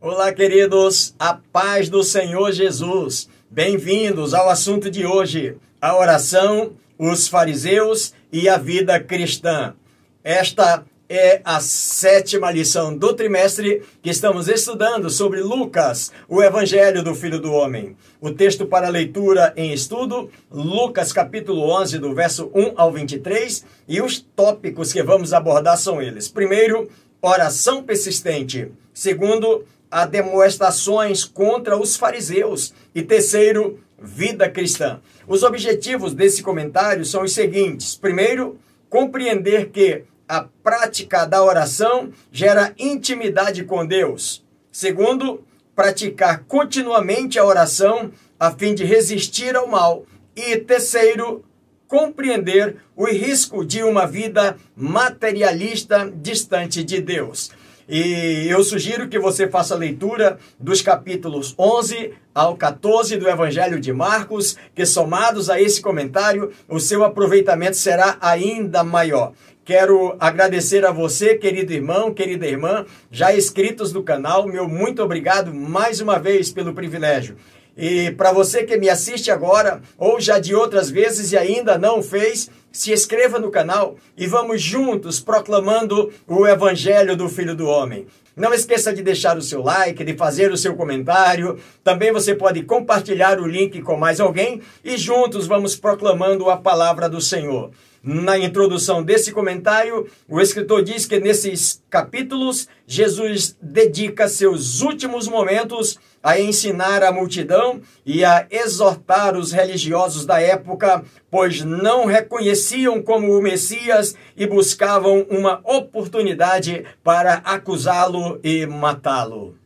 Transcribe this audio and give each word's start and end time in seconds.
Olá, 0.00 0.32
queridos, 0.32 1.12
a 1.18 1.34
paz 1.34 1.88
do 1.88 2.04
Senhor 2.04 2.52
Jesus. 2.52 3.28
Bem-vindos 3.50 4.32
ao 4.32 4.48
assunto 4.48 4.88
de 4.88 5.04
hoje: 5.04 5.56
a 5.80 5.96
oração, 5.98 6.74
os 6.96 7.26
fariseus 7.26 8.14
e 8.30 8.48
a 8.48 8.56
vida 8.56 9.00
cristã. 9.00 9.74
Esta 10.22 10.84
é 11.08 11.40
a 11.44 11.58
sétima 11.58 12.48
lição 12.52 12.96
do 12.96 13.12
trimestre 13.12 13.82
que 14.00 14.10
estamos 14.10 14.46
estudando 14.46 15.10
sobre 15.10 15.40
Lucas, 15.40 16.12
o 16.28 16.40
Evangelho 16.44 17.02
do 17.02 17.12
Filho 17.12 17.40
do 17.40 17.50
Homem. 17.50 17.96
O 18.20 18.30
texto 18.30 18.66
para 18.66 18.88
leitura 18.88 19.52
em 19.56 19.72
estudo, 19.72 20.30
Lucas 20.48 21.12
capítulo 21.12 21.76
11, 21.76 21.98
do 21.98 22.14
verso 22.14 22.52
1 22.54 22.74
ao 22.76 22.92
23, 22.92 23.64
e 23.88 24.00
os 24.00 24.20
tópicos 24.20 24.92
que 24.92 25.02
vamos 25.02 25.32
abordar 25.32 25.76
são 25.76 26.00
eles. 26.00 26.28
Primeiro, 26.28 26.88
oração 27.20 27.82
persistente. 27.82 28.70
Segundo, 28.94 29.64
demonstrações 30.10 31.24
contra 31.24 31.76
os 31.76 31.96
fariseus. 31.96 32.74
E 32.94 33.02
terceiro, 33.02 33.80
vida 34.00 34.48
cristã. 34.48 35.00
Os 35.26 35.42
objetivos 35.42 36.14
desse 36.14 36.42
comentário 36.42 37.04
são 37.04 37.22
os 37.22 37.32
seguintes: 37.32 37.94
primeiro, 37.94 38.58
compreender 38.88 39.70
que 39.70 40.04
a 40.28 40.46
prática 40.62 41.24
da 41.24 41.42
oração 41.42 42.12
gera 42.30 42.74
intimidade 42.78 43.64
com 43.64 43.86
Deus. 43.86 44.44
Segundo, 44.70 45.42
praticar 45.74 46.44
continuamente 46.46 47.38
a 47.38 47.44
oração 47.44 48.12
a 48.38 48.50
fim 48.50 48.74
de 48.74 48.84
resistir 48.84 49.56
ao 49.56 49.66
mal. 49.66 50.04
E 50.36 50.56
terceiro, 50.58 51.44
compreender 51.88 52.76
o 52.94 53.06
risco 53.06 53.64
de 53.64 53.82
uma 53.82 54.06
vida 54.06 54.56
materialista 54.76 56.12
distante 56.14 56.84
de 56.84 57.00
Deus. 57.00 57.50
E 57.88 58.46
eu 58.50 58.62
sugiro 58.62 59.08
que 59.08 59.18
você 59.18 59.48
faça 59.48 59.74
a 59.74 59.78
leitura 59.78 60.38
dos 60.60 60.82
capítulos 60.82 61.54
11 61.58 62.12
ao 62.34 62.54
14 62.54 63.16
do 63.16 63.26
Evangelho 63.26 63.80
de 63.80 63.94
Marcos, 63.94 64.58
que 64.74 64.84
somados 64.84 65.48
a 65.48 65.58
esse 65.58 65.80
comentário, 65.80 66.52
o 66.68 66.78
seu 66.78 67.02
aproveitamento 67.02 67.78
será 67.78 68.18
ainda 68.20 68.84
maior. 68.84 69.32
Quero 69.64 70.16
agradecer 70.20 70.84
a 70.84 70.92
você, 70.92 71.34
querido 71.34 71.72
irmão, 71.72 72.12
querida 72.12 72.46
irmã, 72.46 72.84
já 73.10 73.34
inscritos 73.34 73.90
no 73.90 74.02
canal. 74.02 74.46
Meu 74.46 74.68
muito 74.68 75.02
obrigado 75.02 75.54
mais 75.54 76.00
uma 76.00 76.18
vez 76.18 76.50
pelo 76.50 76.74
privilégio. 76.74 77.36
E 77.78 78.10
para 78.10 78.32
você 78.32 78.64
que 78.64 78.76
me 78.76 78.90
assiste 78.90 79.30
agora, 79.30 79.80
ou 79.96 80.20
já 80.20 80.40
de 80.40 80.52
outras 80.52 80.90
vezes 80.90 81.30
e 81.30 81.38
ainda 81.38 81.78
não 81.78 82.02
fez, 82.02 82.50
se 82.72 82.92
inscreva 82.92 83.38
no 83.38 83.52
canal 83.52 83.94
e 84.16 84.26
vamos 84.26 84.60
juntos 84.60 85.20
proclamando 85.20 86.12
o 86.26 86.44
Evangelho 86.44 87.16
do 87.16 87.28
Filho 87.28 87.54
do 87.54 87.68
Homem. 87.68 88.08
Não 88.34 88.52
esqueça 88.52 88.92
de 88.92 89.00
deixar 89.00 89.38
o 89.38 89.42
seu 89.42 89.62
like, 89.62 90.02
de 90.02 90.16
fazer 90.16 90.50
o 90.50 90.56
seu 90.56 90.74
comentário. 90.74 91.56
Também 91.84 92.12
você 92.12 92.34
pode 92.34 92.62
compartilhar 92.62 93.38
o 93.40 93.46
link 93.46 93.80
com 93.82 93.96
mais 93.96 94.18
alguém 94.18 94.60
e 94.84 94.96
juntos 94.96 95.46
vamos 95.46 95.76
proclamando 95.76 96.50
a 96.50 96.56
palavra 96.56 97.08
do 97.08 97.20
Senhor. 97.20 97.70
Na 98.02 98.38
introdução 98.38 99.02
desse 99.02 99.32
comentário, 99.32 100.06
o 100.28 100.40
escritor 100.40 100.84
diz 100.84 101.04
que 101.04 101.18
nesses 101.18 101.82
capítulos, 101.90 102.68
Jesus 102.86 103.56
dedica 103.60 104.28
seus 104.28 104.80
últimos 104.80 105.26
momentos 105.26 105.98
a 106.22 106.40
ensinar 106.40 107.02
a 107.02 107.12
multidão 107.12 107.80
e 108.06 108.24
a 108.24 108.46
exortar 108.50 109.36
os 109.36 109.50
religiosos 109.52 110.24
da 110.24 110.40
época, 110.40 111.04
pois 111.30 111.64
não 111.64 112.06
reconheciam 112.06 113.02
como 113.02 113.36
o 113.36 113.42
Messias 113.42 114.14
e 114.36 114.46
buscavam 114.46 115.26
uma 115.28 115.60
oportunidade 115.64 116.84
para 117.02 117.34
acusá-lo 117.44 118.38
e 118.44 118.64
matá-lo. 118.66 119.56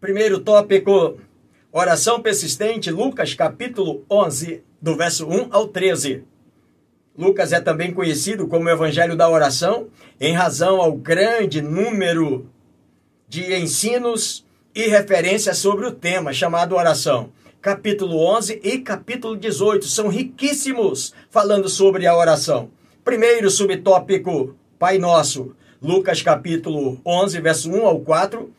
Primeiro 0.00 0.40
tópico: 0.40 1.18
oração 1.72 2.20
persistente, 2.20 2.90
Lucas 2.90 3.34
capítulo 3.34 4.04
11, 4.10 4.62
do 4.82 4.96
verso 4.96 5.26
1 5.26 5.48
ao 5.50 5.68
13. 5.68 6.24
Lucas 7.18 7.52
é 7.52 7.60
também 7.60 7.94
conhecido 7.94 8.46
como 8.46 8.68
Evangelho 8.68 9.16
da 9.16 9.28
Oração, 9.28 9.88
em 10.20 10.34
razão 10.34 10.82
ao 10.82 10.92
grande 10.92 11.62
número 11.62 12.46
de 13.26 13.54
ensinos 13.54 14.44
e 14.74 14.86
referências 14.86 15.56
sobre 15.56 15.86
o 15.86 15.92
tema 15.92 16.32
chamado 16.34 16.74
oração. 16.74 17.30
Capítulo 17.62 18.18
11 18.18 18.60
e 18.62 18.78
capítulo 18.78 19.34
18 19.34 19.86
são 19.86 20.08
riquíssimos 20.08 21.14
falando 21.30 21.70
sobre 21.70 22.06
a 22.06 22.14
oração. 22.14 22.70
Primeiro 23.02 23.50
subtópico, 23.50 24.54
Pai 24.78 24.98
Nosso. 24.98 25.56
Lucas 25.80 26.20
capítulo 26.20 27.00
11, 27.04 27.40
verso 27.40 27.70
1 27.70 27.86
ao 27.86 28.00
4. 28.00 28.50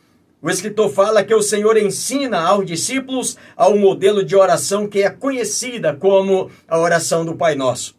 O 0.42 0.50
escritor 0.50 0.90
fala 0.90 1.22
que 1.22 1.34
o 1.34 1.42
Senhor 1.42 1.76
ensina 1.76 2.40
aos 2.40 2.66
discípulos 2.66 3.36
ao 3.56 3.76
modelo 3.78 4.24
de 4.24 4.34
oração 4.34 4.88
que 4.88 5.02
é 5.02 5.10
conhecida 5.10 5.94
como 5.94 6.50
a 6.66 6.78
oração 6.78 7.24
do 7.24 7.34
Pai 7.34 7.54
Nosso. 7.54 7.97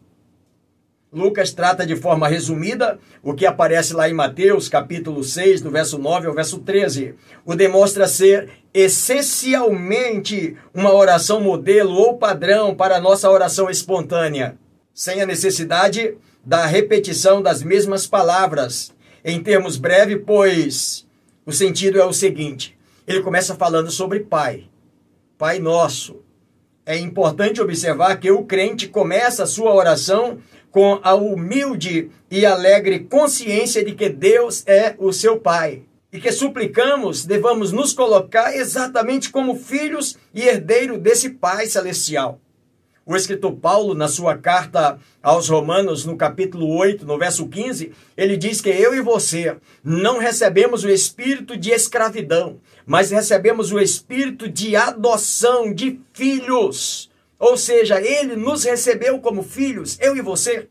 Lucas 1.12 1.52
trata 1.52 1.84
de 1.84 1.96
forma 1.96 2.28
resumida 2.28 2.96
o 3.20 3.34
que 3.34 3.44
aparece 3.44 3.92
lá 3.92 4.08
em 4.08 4.14
Mateus, 4.14 4.68
capítulo 4.68 5.24
6, 5.24 5.60
do 5.60 5.68
verso 5.68 5.98
9 5.98 6.28
ao 6.28 6.34
verso 6.34 6.60
13. 6.60 7.16
O 7.44 7.56
demonstra 7.56 8.06
ser 8.06 8.48
essencialmente 8.72 10.56
uma 10.72 10.94
oração 10.94 11.40
modelo 11.40 11.94
ou 11.94 12.16
padrão 12.16 12.76
para 12.76 12.96
a 12.96 13.00
nossa 13.00 13.28
oração 13.28 13.68
espontânea, 13.68 14.56
sem 14.94 15.20
a 15.20 15.26
necessidade 15.26 16.16
da 16.44 16.64
repetição 16.64 17.42
das 17.42 17.60
mesmas 17.60 18.06
palavras. 18.06 18.94
Em 19.24 19.42
termos 19.42 19.76
breves, 19.76 20.22
pois 20.24 21.06
o 21.44 21.50
sentido 21.50 22.00
é 22.00 22.04
o 22.04 22.12
seguinte: 22.12 22.78
ele 23.04 23.20
começa 23.20 23.56
falando 23.56 23.90
sobre 23.90 24.20
Pai, 24.20 24.68
Pai 25.36 25.58
Nosso. 25.58 26.22
É 26.86 26.96
importante 26.96 27.60
observar 27.60 28.16
que 28.16 28.30
o 28.30 28.44
crente 28.44 28.88
começa 28.88 29.42
a 29.42 29.46
sua 29.46 29.74
oração 29.74 30.38
com 30.70 31.00
a 31.02 31.14
humilde 31.14 32.10
e 32.30 32.46
alegre 32.46 33.00
consciência 33.00 33.84
de 33.84 33.92
que 33.92 34.08
Deus 34.08 34.62
é 34.66 34.94
o 34.98 35.12
seu 35.12 35.38
Pai 35.38 35.82
e 36.12 36.20
que 36.20 36.32
suplicamos 36.32 37.24
devamos 37.24 37.72
nos 37.72 37.92
colocar 37.92 38.54
exatamente 38.56 39.30
como 39.30 39.56
filhos 39.56 40.16
e 40.34 40.42
herdeiro 40.42 40.98
desse 40.98 41.30
Pai 41.30 41.66
celestial. 41.66 42.40
O 43.06 43.16
escritor 43.16 43.56
Paulo, 43.56 43.94
na 43.94 44.06
sua 44.06 44.36
carta 44.36 44.98
aos 45.20 45.48
Romanos, 45.48 46.04
no 46.04 46.16
capítulo 46.16 46.68
8, 46.76 47.04
no 47.04 47.18
verso 47.18 47.48
15, 47.48 47.92
ele 48.16 48.36
diz 48.36 48.60
que 48.60 48.68
eu 48.68 48.94
e 48.94 49.00
você 49.00 49.56
não 49.82 50.18
recebemos 50.18 50.84
o 50.84 50.88
espírito 50.88 51.56
de 51.56 51.70
escravidão, 51.70 52.60
mas 52.86 53.10
recebemos 53.10 53.72
o 53.72 53.80
espírito 53.80 54.48
de 54.48 54.76
adoção 54.76 55.74
de 55.74 55.98
filhos. 56.12 57.09
Ou 57.40 57.56
seja, 57.56 57.98
ele 57.98 58.36
nos 58.36 58.64
recebeu 58.64 59.18
como 59.18 59.42
filhos, 59.42 59.98
eu 59.98 60.14
e 60.14 60.20
você. 60.20 60.68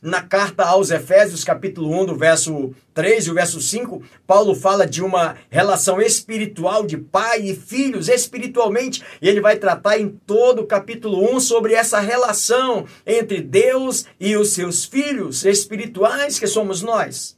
Na 0.00 0.22
carta 0.22 0.62
aos 0.64 0.90
Efésios, 0.90 1.42
capítulo 1.42 1.90
1, 2.02 2.06
do 2.06 2.14
verso 2.14 2.72
3 2.92 3.26
e 3.26 3.30
o 3.32 3.34
verso 3.34 3.60
5, 3.60 4.00
Paulo 4.24 4.54
fala 4.54 4.86
de 4.86 5.02
uma 5.02 5.34
relação 5.50 6.00
espiritual 6.00 6.86
de 6.86 6.96
pai 6.96 7.40
e 7.40 7.56
filhos 7.56 8.08
espiritualmente, 8.08 9.02
e 9.20 9.28
ele 9.28 9.40
vai 9.40 9.56
tratar 9.56 9.98
em 9.98 10.08
todo 10.08 10.60
o 10.60 10.66
capítulo 10.66 11.34
1 11.34 11.40
sobre 11.40 11.72
essa 11.72 11.98
relação 11.98 12.86
entre 13.04 13.40
Deus 13.40 14.06
e 14.20 14.36
os 14.36 14.52
seus 14.52 14.84
filhos 14.84 15.44
espirituais, 15.44 16.38
que 16.38 16.46
somos 16.46 16.80
nós. 16.80 17.36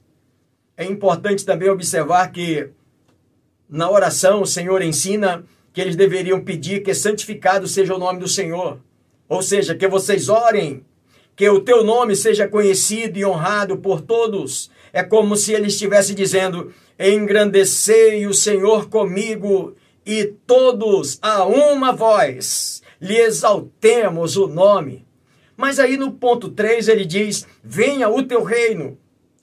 É 0.77 0.85
importante 0.85 1.47
também 1.47 1.71
observar 1.71 2.31
que 2.31 2.69
na 3.71 3.89
oração 3.89 4.43
o 4.43 4.47
Senhor 4.47 4.83
ensina 4.83 5.45
que 5.77 5.83
eles 5.83 5.95
deveriam 5.95 6.41
pedir 6.41 6.83
que 6.83 6.95
santificado 6.95 7.69
seja 7.69 7.95
o 7.95 7.99
nome 7.99 8.19
do 8.19 8.27
Senhor. 8.27 8.81
Ou 9.29 9.43
seja, 9.43 9.75
que 9.75 9.87
vocês 9.87 10.31
orem, 10.31 10.83
que 11.37 11.47
o 11.51 11.61
teu 11.61 11.85
nome 11.85 12.17
seja 12.17 12.49
conhecido 12.49 13.19
e 13.19 13.27
honrado 13.27 13.77
por 13.77 14.01
todos. 14.01 14.71
É 14.91 15.03
como 15.03 15.37
se 15.37 15.53
ele 15.53 15.67
estivesse 15.67 16.15
dizendo: 16.15 16.73
engrandecei 16.99 18.27
o 18.27 18.33
Senhor 18.33 18.89
comigo 18.89 19.77
e 20.07 20.25
todos 20.47 21.19
a 21.21 21.45
uma 21.45 21.93
voz 21.93 22.83
lhe 22.99 23.19
exaltemos 23.19 24.39
o 24.39 24.47
nome. 24.47 25.07
Mas 25.59 25.79
aí 25.79 25.99
no 25.99 26.13
ponto 26.13 26.49
3 26.49 26.89
ele 26.89 27.05
diz: 27.05 27.47
venha 27.63 28.09
o 28.09 28.23
teu 28.23 28.43
reino. 28.43 28.97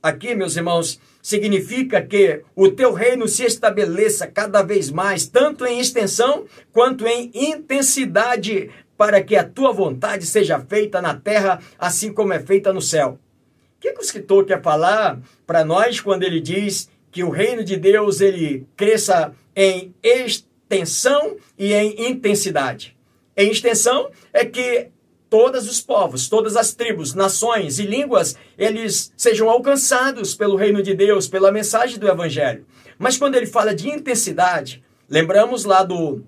Aqui, 0.04 0.36
meus 0.36 0.58
irmãos, 0.58 1.00
significa 1.22 2.02
que 2.02 2.42
o 2.54 2.68
teu 2.68 2.92
reino 2.92 3.26
se 3.26 3.46
estabeleça 3.46 4.28
cada 4.28 4.62
vez 4.62 4.92
mais, 4.92 5.26
tanto 5.26 5.66
em 5.66 5.80
extensão 5.80 6.44
quanto 6.74 7.08
em 7.08 7.32
intensidade, 7.34 8.70
para 8.98 9.24
que 9.24 9.34
a 9.38 9.46
tua 9.46 9.72
vontade 9.72 10.26
seja 10.26 10.60
feita 10.60 11.02
na 11.02 11.16
terra, 11.16 11.62
assim 11.80 12.12
como 12.12 12.34
é 12.34 12.40
feita 12.42 12.74
no 12.74 12.82
céu. 12.82 13.18
O 13.78 13.80
que, 13.80 13.94
que 13.94 14.00
o 14.00 14.04
escritor 14.04 14.46
quer 14.46 14.62
falar 14.62 15.22
para 15.48 15.64
nós 15.64 16.02
quando 16.02 16.24
ele 16.24 16.42
diz 16.42 16.90
que 17.10 17.24
o 17.24 17.30
reino 17.30 17.64
de 17.64 17.78
Deus 17.78 18.20
ele 18.20 18.68
cresça 18.76 19.34
em 19.56 19.96
extensão 20.04 21.38
e 21.58 21.72
em 21.72 22.10
intensidade? 22.10 22.94
Em 23.38 23.50
extensão 23.50 24.12
é 24.34 24.44
que 24.44 24.90
todos 25.34 25.68
os 25.68 25.82
povos, 25.82 26.30
todas 26.30 26.56
as 26.56 26.76
tribos, 26.76 27.16
nações 27.16 27.80
e 27.80 27.88
línguas, 27.88 28.36
eles 28.56 29.12
sejam 29.18 29.50
alcançados 29.50 30.36
pelo 30.36 30.56
reino 30.56 30.84
de 30.84 30.94
Deus, 30.94 31.28
pela 31.28 31.52
mensagem 31.52 31.98
do 31.98 32.08
evangelho. 32.08 32.66
Mas 33.00 33.18
quando 33.18 33.34
ele 33.34 33.48
fala 33.48 33.74
de 33.74 33.90
intensidade, 33.90 34.84
Lembramos 35.10 35.66
lá 35.66 35.84
do 35.84 36.24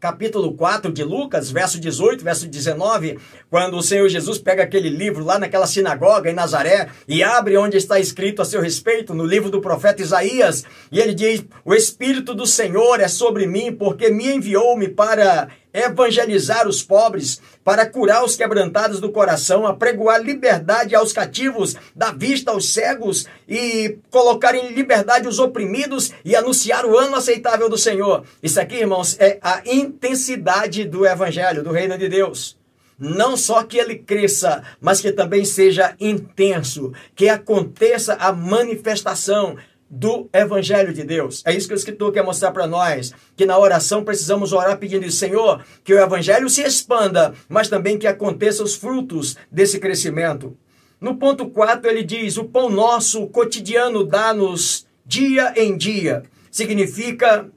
capítulo 0.00 0.54
4 0.54 0.90
de 0.90 1.04
Lucas, 1.04 1.50
verso 1.50 1.78
18, 1.78 2.24
verso 2.24 2.48
19, 2.48 3.18
quando 3.50 3.76
o 3.76 3.82
Senhor 3.82 4.08
Jesus 4.08 4.38
pega 4.38 4.62
aquele 4.62 4.88
livro 4.88 5.22
lá 5.22 5.38
naquela 5.38 5.66
sinagoga 5.66 6.30
em 6.30 6.34
Nazaré 6.34 6.88
e 7.06 7.22
abre 7.22 7.58
onde 7.58 7.76
está 7.76 8.00
escrito 8.00 8.40
a 8.40 8.44
seu 8.44 8.62
respeito, 8.62 9.14
no 9.14 9.24
livro 9.24 9.50
do 9.50 9.60
profeta 9.60 10.02
Isaías, 10.02 10.64
e 10.90 10.98
ele 10.98 11.14
diz: 11.14 11.44
O 11.64 11.74
Espírito 11.74 12.34
do 12.34 12.46
Senhor 12.46 12.98
é 12.98 13.06
sobre 13.06 13.46
mim, 13.46 13.70
porque 13.70 14.10
me 14.10 14.34
enviou-me 14.34 14.88
para 14.88 15.48
evangelizar 15.72 16.66
os 16.68 16.82
pobres, 16.82 17.40
para 17.64 17.86
curar 17.86 18.24
os 18.24 18.36
quebrantados 18.36 19.00
do 19.00 19.12
coração, 19.12 19.66
apregoar 19.66 20.22
liberdade 20.22 20.94
aos 20.94 21.12
cativos, 21.12 21.76
dar 21.94 22.16
vista 22.16 22.50
aos 22.50 22.72
cegos 22.72 23.26
e 23.48 23.98
colocar 24.10 24.54
em 24.54 24.72
liberdade 24.72 25.28
os 25.28 25.38
oprimidos 25.38 26.12
e 26.24 26.34
anunciar 26.34 26.84
o 26.84 26.98
ano 26.98 27.16
aceitável 27.16 27.68
do 27.68 27.78
Senhor. 27.78 28.24
Isso 28.42 28.60
aqui, 28.60 28.76
irmãos, 28.76 29.16
é 29.20 29.38
a 29.42 29.62
intensidade 29.66 30.84
do 30.84 31.06
evangelho, 31.06 31.62
do 31.62 31.70
reino 31.70 31.96
de 31.96 32.08
Deus. 32.08 32.58
Não 32.98 33.34
só 33.34 33.62
que 33.62 33.78
ele 33.78 33.96
cresça, 33.96 34.62
mas 34.78 35.00
que 35.00 35.10
também 35.10 35.42
seja 35.42 35.94
intenso, 35.98 36.92
que 37.14 37.30
aconteça 37.30 38.12
a 38.14 38.30
manifestação 38.30 39.56
do 39.90 40.30
Evangelho 40.32 40.94
de 40.94 41.02
Deus. 41.02 41.42
É 41.44 41.52
isso 41.52 41.66
que 41.66 41.74
o 41.74 41.76
escritor 41.76 42.12
quer 42.12 42.22
mostrar 42.22 42.52
para 42.52 42.68
nós, 42.68 43.12
que 43.36 43.44
na 43.44 43.58
oração 43.58 44.04
precisamos 44.04 44.52
orar 44.52 44.78
pedindo, 44.78 45.10
Senhor, 45.10 45.64
que 45.82 45.92
o 45.92 45.98
Evangelho 45.98 46.48
se 46.48 46.62
expanda, 46.62 47.34
mas 47.48 47.68
também 47.68 47.98
que 47.98 48.06
aconteçam 48.06 48.64
os 48.64 48.76
frutos 48.76 49.36
desse 49.50 49.80
crescimento. 49.80 50.56
No 51.00 51.16
ponto 51.16 51.48
4, 51.48 51.90
ele 51.90 52.04
diz: 52.04 52.36
O 52.36 52.44
pão 52.44 52.70
nosso 52.70 53.26
cotidiano 53.26 54.04
dá-nos 54.04 54.86
dia 55.04 55.52
em 55.56 55.76
dia. 55.76 56.22
Significa 56.50 57.50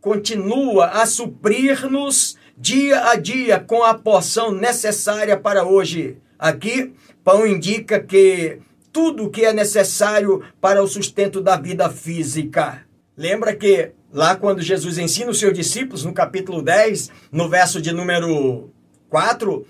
continua 0.00 0.86
a 0.86 1.06
suprir-nos 1.06 2.36
dia 2.56 3.10
a 3.10 3.16
dia 3.16 3.60
com 3.60 3.82
a 3.82 3.94
porção 3.94 4.52
necessária 4.52 5.36
para 5.36 5.64
hoje. 5.64 6.16
Aqui, 6.38 6.92
pão 7.24 7.46
indica 7.46 8.00
que 8.00 8.58
tudo 8.92 9.24
o 9.24 9.30
que 9.30 9.44
é 9.44 9.52
necessário 9.52 10.42
para 10.60 10.82
o 10.82 10.88
sustento 10.88 11.40
da 11.40 11.56
vida 11.56 11.88
física. 11.90 12.82
Lembra 13.16 13.54
que 13.54 13.90
lá 14.12 14.36
quando 14.36 14.62
Jesus 14.62 14.98
ensina 14.98 15.30
os 15.30 15.38
seus 15.38 15.52
discípulos, 15.52 16.04
no 16.04 16.12
capítulo 16.12 16.62
10, 16.62 17.10
no 17.32 17.48
verso 17.48 17.80
de 17.80 17.92
número 17.92 18.70
4, 19.08 19.66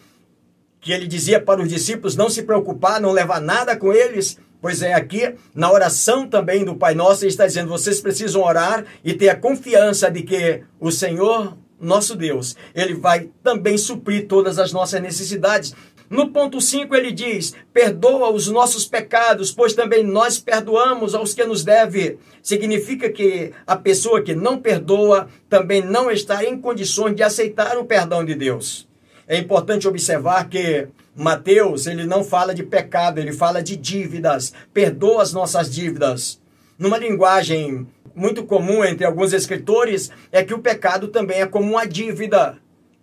que 0.80 0.92
ele 0.92 1.06
dizia 1.06 1.40
para 1.40 1.62
os 1.62 1.68
discípulos 1.68 2.16
não 2.16 2.28
se 2.28 2.42
preocupar, 2.42 3.00
não 3.00 3.12
levar 3.12 3.40
nada 3.40 3.76
com 3.76 3.92
eles. 3.92 4.38
Pois 4.60 4.82
é, 4.82 4.92
aqui 4.92 5.34
na 5.54 5.70
oração 5.70 6.26
também 6.28 6.64
do 6.64 6.74
Pai 6.74 6.94
Nosso, 6.94 7.22
ele 7.22 7.30
está 7.30 7.46
dizendo: 7.46 7.68
vocês 7.68 8.00
precisam 8.00 8.42
orar 8.42 8.84
e 9.04 9.14
ter 9.14 9.28
a 9.28 9.36
confiança 9.36 10.10
de 10.10 10.22
que 10.22 10.62
o 10.80 10.90
Senhor, 10.90 11.56
nosso 11.80 12.16
Deus, 12.16 12.56
ele 12.74 12.94
vai 12.94 13.28
também 13.42 13.78
suprir 13.78 14.26
todas 14.26 14.58
as 14.58 14.72
nossas 14.72 15.00
necessidades. 15.00 15.74
No 16.10 16.30
ponto 16.30 16.60
5 16.60 16.94
ele 16.96 17.12
diz: 17.12 17.54
perdoa 17.72 18.30
os 18.30 18.48
nossos 18.48 18.86
pecados, 18.86 19.52
pois 19.52 19.74
também 19.74 20.02
nós 20.02 20.38
perdoamos 20.38 21.14
aos 21.14 21.34
que 21.34 21.44
nos 21.44 21.62
deve. 21.62 22.18
Significa 22.42 23.10
que 23.10 23.52
a 23.66 23.76
pessoa 23.76 24.22
que 24.22 24.34
não 24.34 24.58
perdoa 24.58 25.28
também 25.48 25.84
não 25.84 26.10
está 26.10 26.44
em 26.44 26.58
condições 26.58 27.14
de 27.14 27.22
aceitar 27.22 27.76
o 27.76 27.84
perdão 27.84 28.24
de 28.24 28.34
Deus. 28.34 28.88
É 29.26 29.36
importante 29.36 29.86
observar 29.86 30.48
que 30.48 30.88
Mateus, 31.14 31.86
ele 31.86 32.06
não 32.06 32.24
fala 32.24 32.54
de 32.54 32.62
pecado, 32.62 33.18
ele 33.18 33.32
fala 33.32 33.62
de 33.62 33.76
dívidas. 33.76 34.54
Perdoa 34.72 35.22
as 35.22 35.32
nossas 35.34 35.70
dívidas. 35.70 36.40
Numa 36.78 36.96
linguagem 36.96 37.86
muito 38.14 38.44
comum 38.44 38.84
entre 38.84 39.04
alguns 39.04 39.32
escritores, 39.32 40.10
é 40.32 40.42
que 40.42 40.54
o 40.54 40.60
pecado 40.60 41.08
também 41.08 41.40
é 41.40 41.46
como 41.46 41.70
uma 41.70 41.86
dívida 41.86 42.56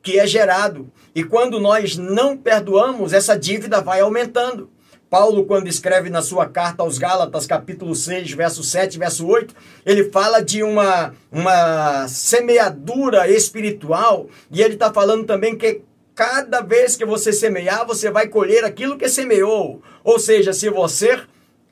que 0.05 0.19
é 0.19 0.27
gerado. 0.27 0.91
E 1.15 1.23
quando 1.23 1.59
nós 1.59 1.97
não 1.97 2.37
perdoamos, 2.37 3.11
essa 3.11 3.35
dívida 3.35 3.81
vai 3.81 4.01
aumentando. 4.01 4.69
Paulo, 5.09 5.45
quando 5.45 5.67
escreve 5.67 6.11
na 6.11 6.21
sua 6.21 6.45
carta 6.45 6.83
aos 6.83 6.99
Gálatas, 6.99 7.47
capítulo 7.47 7.95
6, 7.95 8.31
verso 8.33 8.63
7, 8.63 8.99
verso 8.99 9.25
8, 9.25 9.55
ele 9.83 10.11
fala 10.11 10.41
de 10.41 10.61
uma, 10.61 11.13
uma 11.31 12.07
semeadura 12.07 13.27
espiritual, 13.27 14.27
e 14.51 14.61
ele 14.61 14.75
está 14.75 14.93
falando 14.93 15.25
também 15.25 15.57
que 15.57 15.81
cada 16.13 16.61
vez 16.61 16.95
que 16.95 17.05
você 17.05 17.33
semear, 17.33 17.85
você 17.87 18.11
vai 18.11 18.27
colher 18.27 18.63
aquilo 18.63 18.97
que 18.97 19.09
semeou. 19.09 19.81
Ou 20.03 20.19
seja, 20.19 20.53
se 20.53 20.69
você 20.69 21.19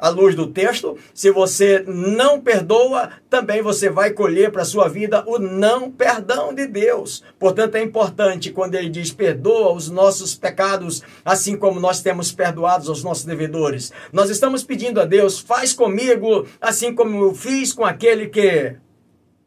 à 0.03 0.09
luz 0.09 0.35
do 0.35 0.47
texto, 0.47 0.97
se 1.13 1.31
você 1.31 1.81
não 1.87 2.41
perdoa, 2.41 3.09
também 3.29 3.61
você 3.61 3.89
vai 3.89 4.11
colher 4.11 4.51
para 4.51 4.63
a 4.63 4.65
sua 4.65 4.89
vida 4.89 5.23
o 5.25 5.39
não 5.39 5.89
perdão 5.89 6.53
de 6.53 6.67
Deus. 6.67 7.23
Portanto, 7.39 7.75
é 7.75 7.81
importante 7.81 8.51
quando 8.51 8.75
ele 8.75 8.89
diz 8.89 9.13
perdoa 9.13 9.71
os 9.71 9.89
nossos 9.89 10.35
pecados, 10.35 11.01
assim 11.23 11.55
como 11.55 11.79
nós 11.79 12.01
temos 12.01 12.33
perdoados 12.33 12.89
aos 12.89 13.01
nossos 13.01 13.23
devedores. 13.23 13.93
Nós 14.11 14.29
estamos 14.29 14.61
pedindo 14.61 14.99
a 14.99 15.05
Deus, 15.05 15.39
faz 15.39 15.71
comigo 15.71 16.45
assim 16.59 16.93
como 16.93 17.23
eu 17.23 17.33
fiz 17.33 17.71
com 17.71 17.85
aquele 17.85 18.27
que 18.27 18.75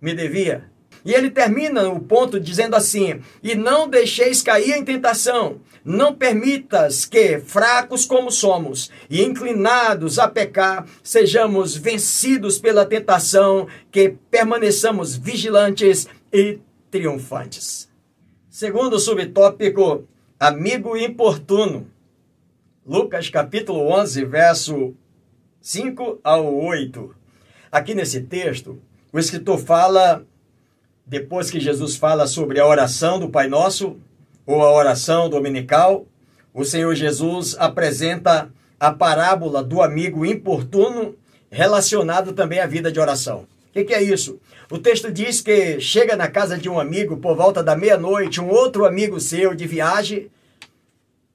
me 0.01 0.15
devia. 0.15 0.71
E 1.05 1.13
ele 1.13 1.31
termina 1.31 1.89
o 1.89 2.01
ponto 2.01 2.41
dizendo 2.41 2.75
assim: 2.75 3.21
E 3.41 3.55
não 3.55 3.89
deixeis 3.89 4.43
cair 4.43 4.73
em 4.73 4.85
tentação, 4.85 5.61
não 5.87 6.13
permitas 6.13 7.05
que, 7.05 7.39
fracos 7.39 8.05
como 8.05 8.29
somos 8.29 8.91
e 9.09 9.23
inclinados 9.23 10.19
a 10.19 10.27
pecar, 10.27 10.85
sejamos 11.01 11.77
vencidos 11.77 12.59
pela 12.59 12.85
tentação, 12.85 13.69
que 13.93 14.17
permaneçamos 14.29 15.15
vigilantes 15.15 16.09
e 16.33 16.59
triunfantes. 16.91 17.89
Segundo 18.51 18.99
subtópico, 18.99 20.09
amigo 20.41 20.97
importuno. 20.97 21.89
Lucas 22.85 23.31
capítulo 23.31 23.89
11, 23.93 24.25
verso 24.25 24.93
5 25.61 26.19
ao 26.25 26.53
8. 26.53 27.15
Aqui 27.71 27.95
nesse 27.95 28.23
texto, 28.23 28.83
o 29.13 29.21
escritor 29.21 29.59
fala 29.59 30.27
depois 31.07 31.49
que 31.49 31.61
Jesus 31.61 31.95
fala 31.95 32.27
sobre 32.27 32.59
a 32.59 32.67
oração 32.67 33.21
do 33.21 33.29
Pai 33.29 33.47
Nosso, 33.47 33.97
ou 34.47 34.63
a 34.63 34.73
oração 34.73 35.29
dominical, 35.29 36.07
o 36.55 36.65
Senhor 36.65 36.95
Jesus 36.95 37.57
apresenta 37.59 38.49
a 38.79 38.93
parábola 38.93 39.63
do 39.63 39.83
amigo 39.83 40.25
importuno 40.25 41.17
relacionado 41.51 42.33
também 42.33 42.61
à 42.61 42.67
vida 42.67 42.93
de 42.93 43.01
oração. 43.01 43.41
O 43.41 43.73
que, 43.73 43.85
que, 43.85 43.95
é 43.95 44.03
isso? 44.03 44.41
O 44.71 44.79
texto 44.79 45.13
diz 45.13 45.41
que 45.41 45.81
chega 45.81 46.17
na 46.17 46.29
casa 46.29 46.57
de 46.57 46.69
um 46.69 46.81
amigo 46.81 47.19
por 47.19 47.37
volta 47.37 47.63
da 47.63 47.77
meia-noite, 47.77 48.41
um 48.41 48.49
outro 48.49 48.87
amigo 48.87 49.21
seu 49.21 49.55
de 49.55 49.67
viagem, 49.67 50.31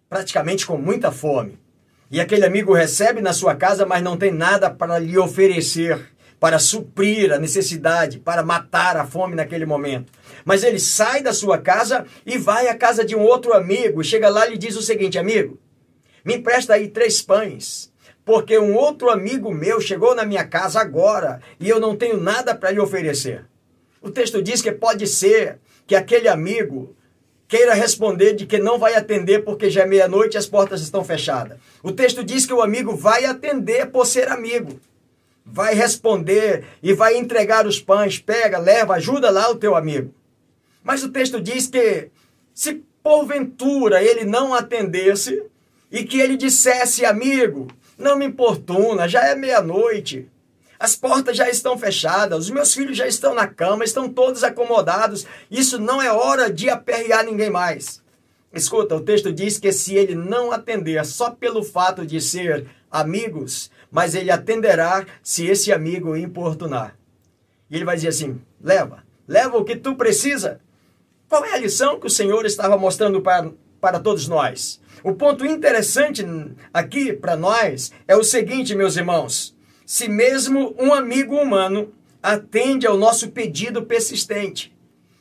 praticamente 0.09 0.65
com 0.65 0.77
muita 0.77 1.11
fome. 1.11 1.59
E 2.09 2.19
aquele 2.19 2.45
amigo 2.45 2.73
recebe 2.73 3.21
na 3.21 3.31
sua 3.31 3.55
casa, 3.55 3.85
mas 3.85 4.03
não 4.03 4.17
tem 4.17 4.31
nada 4.31 4.69
para 4.69 4.97
lhe 4.99 5.17
oferecer 5.17 5.99
para 6.41 6.57
suprir 6.57 7.31
a 7.31 7.37
necessidade, 7.37 8.17
para 8.17 8.41
matar 8.41 8.97
a 8.97 9.05
fome 9.05 9.35
naquele 9.35 9.63
momento. 9.63 10.11
Mas 10.43 10.63
ele 10.63 10.79
sai 10.79 11.21
da 11.21 11.33
sua 11.33 11.59
casa 11.59 12.03
e 12.25 12.35
vai 12.35 12.67
à 12.67 12.75
casa 12.75 13.05
de 13.05 13.15
um 13.15 13.21
outro 13.21 13.53
amigo, 13.53 14.03
chega 14.03 14.27
lá 14.27 14.47
e 14.47 14.53
lhe 14.53 14.57
diz 14.57 14.75
o 14.75 14.81
seguinte: 14.81 15.19
amigo, 15.19 15.59
me 16.25 16.37
empresta 16.37 16.73
aí 16.73 16.87
três 16.87 17.21
pães, 17.21 17.93
porque 18.25 18.57
um 18.57 18.73
outro 18.73 19.11
amigo 19.11 19.53
meu 19.53 19.79
chegou 19.79 20.15
na 20.15 20.25
minha 20.25 20.43
casa 20.43 20.81
agora 20.81 21.39
e 21.59 21.69
eu 21.69 21.79
não 21.79 21.95
tenho 21.95 22.19
nada 22.19 22.55
para 22.55 22.71
lhe 22.71 22.79
oferecer. 22.79 23.45
O 24.01 24.09
texto 24.09 24.41
diz 24.41 24.63
que 24.63 24.71
pode 24.71 25.05
ser 25.05 25.59
que 25.85 25.95
aquele 25.95 26.27
amigo 26.27 26.95
queira 27.47 27.75
responder 27.75 28.33
de 28.33 28.47
que 28.47 28.57
não 28.57 28.79
vai 28.79 28.95
atender 28.95 29.43
porque 29.43 29.69
já 29.69 29.83
é 29.83 29.85
meia-noite 29.85 30.37
e 30.37 30.39
as 30.39 30.47
portas 30.47 30.81
estão 30.81 31.03
fechadas. 31.03 31.59
O 31.83 31.91
texto 31.91 32.23
diz 32.23 32.47
que 32.47 32.53
o 32.53 32.63
amigo 32.63 32.95
vai 32.95 33.25
atender 33.25 33.91
por 33.91 34.07
ser 34.07 34.27
amigo 34.27 34.79
vai 35.45 35.73
responder 35.73 36.65
e 36.81 36.93
vai 36.93 37.17
entregar 37.17 37.65
os 37.65 37.79
pães, 37.79 38.19
pega, 38.19 38.57
leva, 38.57 38.95
ajuda 38.95 39.29
lá 39.29 39.49
o 39.49 39.55
teu 39.55 39.75
amigo. 39.75 40.13
Mas 40.83 41.03
o 41.03 41.09
texto 41.09 41.41
diz 41.41 41.67
que 41.67 42.09
se 42.53 42.83
porventura 43.03 44.03
ele 44.03 44.25
não 44.25 44.53
atendesse 44.53 45.43
e 45.91 46.03
que 46.03 46.19
ele 46.19 46.37
dissesse, 46.37 47.05
amigo, 47.05 47.67
não 47.97 48.17
me 48.17 48.25
importuna, 48.25 49.07
já 49.07 49.25
é 49.25 49.35
meia-noite, 49.35 50.29
as 50.79 50.95
portas 50.95 51.37
já 51.37 51.47
estão 51.49 51.77
fechadas, 51.77 52.45
os 52.45 52.49
meus 52.49 52.73
filhos 52.73 52.97
já 52.97 53.07
estão 53.07 53.35
na 53.35 53.47
cama, 53.47 53.83
estão 53.83 54.09
todos 54.09 54.43
acomodados, 54.43 55.27
isso 55.49 55.77
não 55.77 56.01
é 56.01 56.11
hora 56.11 56.51
de 56.51 56.69
aperrear 56.69 57.23
ninguém 57.23 57.51
mais. 57.51 58.01
Escuta, 58.51 58.95
o 58.95 59.01
texto 59.01 59.31
diz 59.31 59.57
que 59.57 59.71
se 59.71 59.95
ele 59.95 60.15
não 60.15 60.51
atender 60.51 61.05
só 61.05 61.29
pelo 61.29 61.63
fato 61.63 62.05
de 62.05 62.19
ser 62.19 62.67
amigos, 62.89 63.70
mas 63.91 64.15
ele 64.15 64.31
atenderá 64.31 65.05
se 65.21 65.45
esse 65.45 65.71
amigo 65.71 66.15
importunar. 66.15 66.97
E 67.69 67.75
ele 67.75 67.85
vai 67.85 67.95
dizer 67.95 68.07
assim: 68.07 68.41
leva, 68.61 69.03
leva 69.27 69.57
o 69.57 69.65
que 69.65 69.75
tu 69.75 69.95
precisa. 69.95 70.61
Qual 71.27 71.45
é 71.45 71.53
a 71.53 71.57
lição 71.57 71.99
que 71.99 72.07
o 72.07 72.09
Senhor 72.09 72.45
estava 72.45 72.77
mostrando 72.77 73.21
para, 73.21 73.51
para 73.79 73.99
todos 73.99 74.27
nós? 74.27 74.81
O 75.03 75.13
ponto 75.13 75.45
interessante 75.45 76.25
aqui 76.73 77.11
para 77.11 77.35
nós 77.35 77.91
é 78.07 78.15
o 78.15 78.23
seguinte, 78.23 78.75
meus 78.75 78.95
irmãos: 78.95 79.55
se 79.85 80.07
mesmo 80.07 80.73
um 80.79 80.93
amigo 80.93 81.35
humano 81.35 81.93
atende 82.21 82.85
ao 82.85 82.97
nosso 82.97 83.31
pedido 83.31 83.83
persistente. 83.83 84.75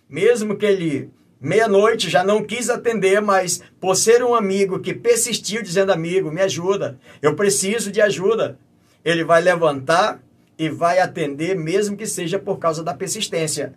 Mesmo 0.09 0.57
que 0.57 0.67
ele 0.67 1.11
meia-noite 1.41 2.11
já 2.11 2.23
não 2.23 2.45
quis 2.45 2.69
atender, 2.69 3.21
mas 3.23 3.63
por 3.81 3.97
ser 3.97 4.23
um 4.23 4.35
amigo 4.35 4.81
que 4.81 4.93
persistiu 4.93 5.63
dizendo: 5.63 5.93
Amigo, 5.93 6.31
me 6.31 6.43
ajuda, 6.43 6.99
eu 7.23 7.35
preciso 7.35 7.91
de 7.91 8.01
ajuda, 8.01 8.59
ele 9.05 9.25
vai 9.25 9.41
levantar 9.41 10.21
e 10.59 10.69
vai 10.69 10.99
atender, 10.99 11.57
mesmo 11.57 11.97
que 11.97 12.07
seja 12.07 12.39
por 12.39 12.59
causa 12.59 12.85
da 12.85 12.93
persistência. 12.93 13.75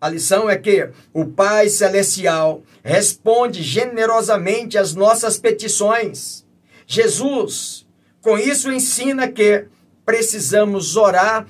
A 0.00 0.08
lição 0.08 0.50
é 0.50 0.56
que 0.56 0.90
o 1.12 1.24
Pai 1.26 1.68
Celestial 1.68 2.62
responde 2.82 3.62
generosamente 3.62 4.76
às 4.76 4.94
nossas 4.94 5.38
petições. 5.38 6.44
Jesus, 6.86 7.86
com 8.20 8.36
isso, 8.36 8.70
ensina 8.72 9.28
que 9.28 9.66
precisamos 10.04 10.96
orar 10.96 11.46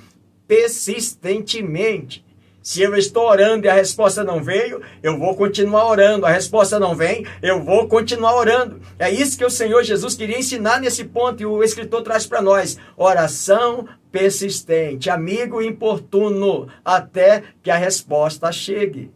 persistentemente. 0.46 2.25
Se 2.66 2.82
eu 2.82 2.96
estou 2.96 3.28
orando 3.28 3.64
e 3.64 3.68
a 3.68 3.74
resposta 3.74 4.24
não 4.24 4.42
veio, 4.42 4.82
eu 5.00 5.16
vou 5.16 5.36
continuar 5.36 5.86
orando. 5.86 6.26
A 6.26 6.30
resposta 6.30 6.80
não 6.80 6.96
vem, 6.96 7.24
eu 7.40 7.62
vou 7.62 7.86
continuar 7.86 8.34
orando. 8.34 8.80
É 8.98 9.08
isso 9.08 9.38
que 9.38 9.44
o 9.44 9.50
Senhor 9.50 9.84
Jesus 9.84 10.16
queria 10.16 10.36
ensinar 10.36 10.80
nesse 10.80 11.04
ponto 11.04 11.40
e 11.40 11.46
o 11.46 11.62
escritor 11.62 12.02
traz 12.02 12.26
para 12.26 12.42
nós: 12.42 12.76
oração 12.96 13.86
persistente, 14.10 15.08
amigo 15.08 15.62
importuno, 15.62 16.66
até 16.84 17.44
que 17.62 17.70
a 17.70 17.76
resposta 17.76 18.50
chegue. 18.50 19.12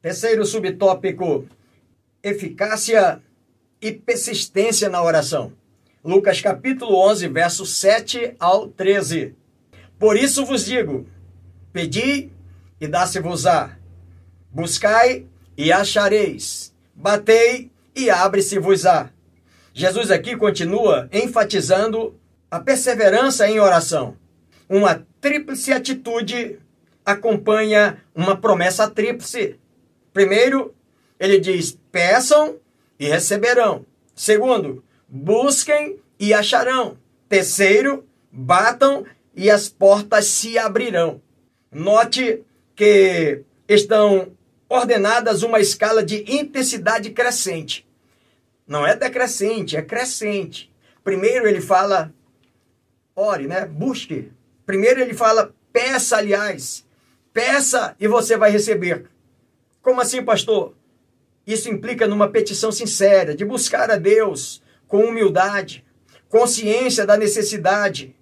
Terceiro 0.00 0.46
subtópico: 0.46 1.44
eficácia 2.22 3.20
e 3.80 3.90
persistência 3.90 4.88
na 4.88 5.02
oração. 5.02 5.52
Lucas 6.04 6.40
capítulo 6.40 6.94
11, 7.10 7.26
versos 7.26 7.74
7 7.74 8.36
ao 8.38 8.68
13. 8.68 9.34
Por 9.98 10.16
isso 10.16 10.46
vos 10.46 10.64
digo: 10.64 11.04
pedi 11.72 12.30
e 12.82 12.88
dá-se-vos-á. 12.88 13.78
Buscai 14.50 15.24
e 15.56 15.72
achareis. 15.72 16.74
Batei 16.92 17.70
e 17.94 18.10
abre-se-vos-á. 18.10 19.08
Jesus 19.72 20.10
aqui 20.10 20.36
continua 20.36 21.08
enfatizando 21.12 22.18
a 22.50 22.58
perseverança 22.58 23.48
em 23.48 23.60
oração. 23.60 24.16
Uma 24.68 25.06
tríplice 25.20 25.72
atitude 25.72 26.58
acompanha 27.06 28.02
uma 28.12 28.36
promessa 28.36 28.90
tríplice. 28.90 29.60
Primeiro, 30.12 30.74
ele 31.20 31.38
diz: 31.38 31.78
peçam 31.92 32.56
e 32.98 33.06
receberão. 33.06 33.86
Segundo, 34.12 34.82
busquem 35.08 36.00
e 36.18 36.34
acharão. 36.34 36.98
Terceiro, 37.28 38.04
batam 38.32 39.06
e 39.36 39.48
as 39.48 39.68
portas 39.68 40.26
se 40.26 40.58
abrirão. 40.58 41.22
Note 41.70 42.44
que 42.74 43.42
estão 43.68 44.32
ordenadas 44.68 45.42
uma 45.42 45.60
escala 45.60 46.02
de 46.02 46.24
intensidade 46.32 47.10
crescente. 47.10 47.86
Não 48.66 48.86
é 48.86 48.96
decrescente, 48.96 49.76
é 49.76 49.82
crescente. 49.82 50.72
Primeiro 51.04 51.46
ele 51.46 51.60
fala, 51.60 52.12
ore, 53.14 53.46
né? 53.46 53.66
Busque. 53.66 54.32
Primeiro 54.64 55.00
ele 55.00 55.14
fala, 55.14 55.54
peça, 55.72 56.16
aliás. 56.16 56.86
Peça 57.32 57.96
e 57.98 58.06
você 58.06 58.36
vai 58.36 58.50
receber. 58.50 59.06
Como 59.80 60.00
assim, 60.00 60.22
pastor? 60.22 60.74
Isso 61.46 61.68
implica 61.68 62.06
numa 62.06 62.28
petição 62.28 62.70
sincera, 62.70 63.34
de 63.34 63.44
buscar 63.44 63.90
a 63.90 63.96
Deus 63.96 64.62
com 64.86 65.04
humildade, 65.04 65.84
consciência 66.28 67.04
da 67.04 67.16
necessidade 67.16 68.14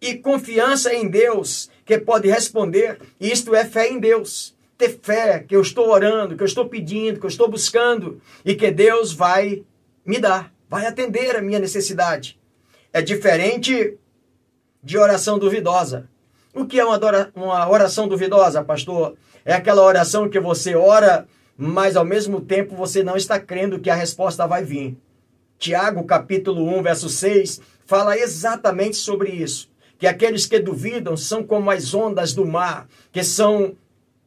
e 0.00 0.14
confiança 0.14 0.94
em 0.94 1.08
Deus 1.08 1.69
que 1.90 1.98
pode 1.98 2.28
responder, 2.28 3.00
isto 3.18 3.52
é 3.52 3.64
fé 3.64 3.88
em 3.88 3.98
Deus. 3.98 4.54
Ter 4.78 5.00
fé 5.02 5.40
que 5.40 5.56
eu 5.56 5.60
estou 5.60 5.88
orando, 5.88 6.36
que 6.36 6.42
eu 6.42 6.46
estou 6.46 6.68
pedindo, 6.68 7.18
que 7.18 7.26
eu 7.26 7.30
estou 7.30 7.50
buscando 7.50 8.20
e 8.44 8.54
que 8.54 8.70
Deus 8.70 9.12
vai 9.12 9.64
me 10.06 10.20
dar, 10.20 10.52
vai 10.68 10.86
atender 10.86 11.34
a 11.34 11.42
minha 11.42 11.58
necessidade. 11.58 12.38
É 12.92 13.02
diferente 13.02 13.98
de 14.80 14.98
oração 14.98 15.36
duvidosa. 15.36 16.08
O 16.54 16.64
que 16.64 16.78
é 16.78 16.84
uma 16.84 17.68
oração 17.68 18.06
duvidosa, 18.06 18.62
pastor? 18.62 19.16
É 19.44 19.52
aquela 19.52 19.82
oração 19.82 20.28
que 20.28 20.38
você 20.38 20.76
ora, 20.76 21.26
mas 21.56 21.96
ao 21.96 22.04
mesmo 22.04 22.40
tempo 22.40 22.76
você 22.76 23.02
não 23.02 23.16
está 23.16 23.40
crendo 23.40 23.80
que 23.80 23.90
a 23.90 23.96
resposta 23.96 24.46
vai 24.46 24.62
vir. 24.62 24.96
Tiago, 25.58 26.04
capítulo 26.04 26.64
1, 26.78 26.82
verso 26.84 27.08
6, 27.08 27.60
fala 27.84 28.16
exatamente 28.16 28.96
sobre 28.96 29.30
isso 29.30 29.69
que 30.00 30.06
aqueles 30.06 30.46
que 30.46 30.58
duvidam 30.58 31.14
são 31.14 31.44
como 31.44 31.70
as 31.70 31.92
ondas 31.92 32.32
do 32.32 32.46
mar, 32.46 32.88
que 33.12 33.22
são 33.22 33.76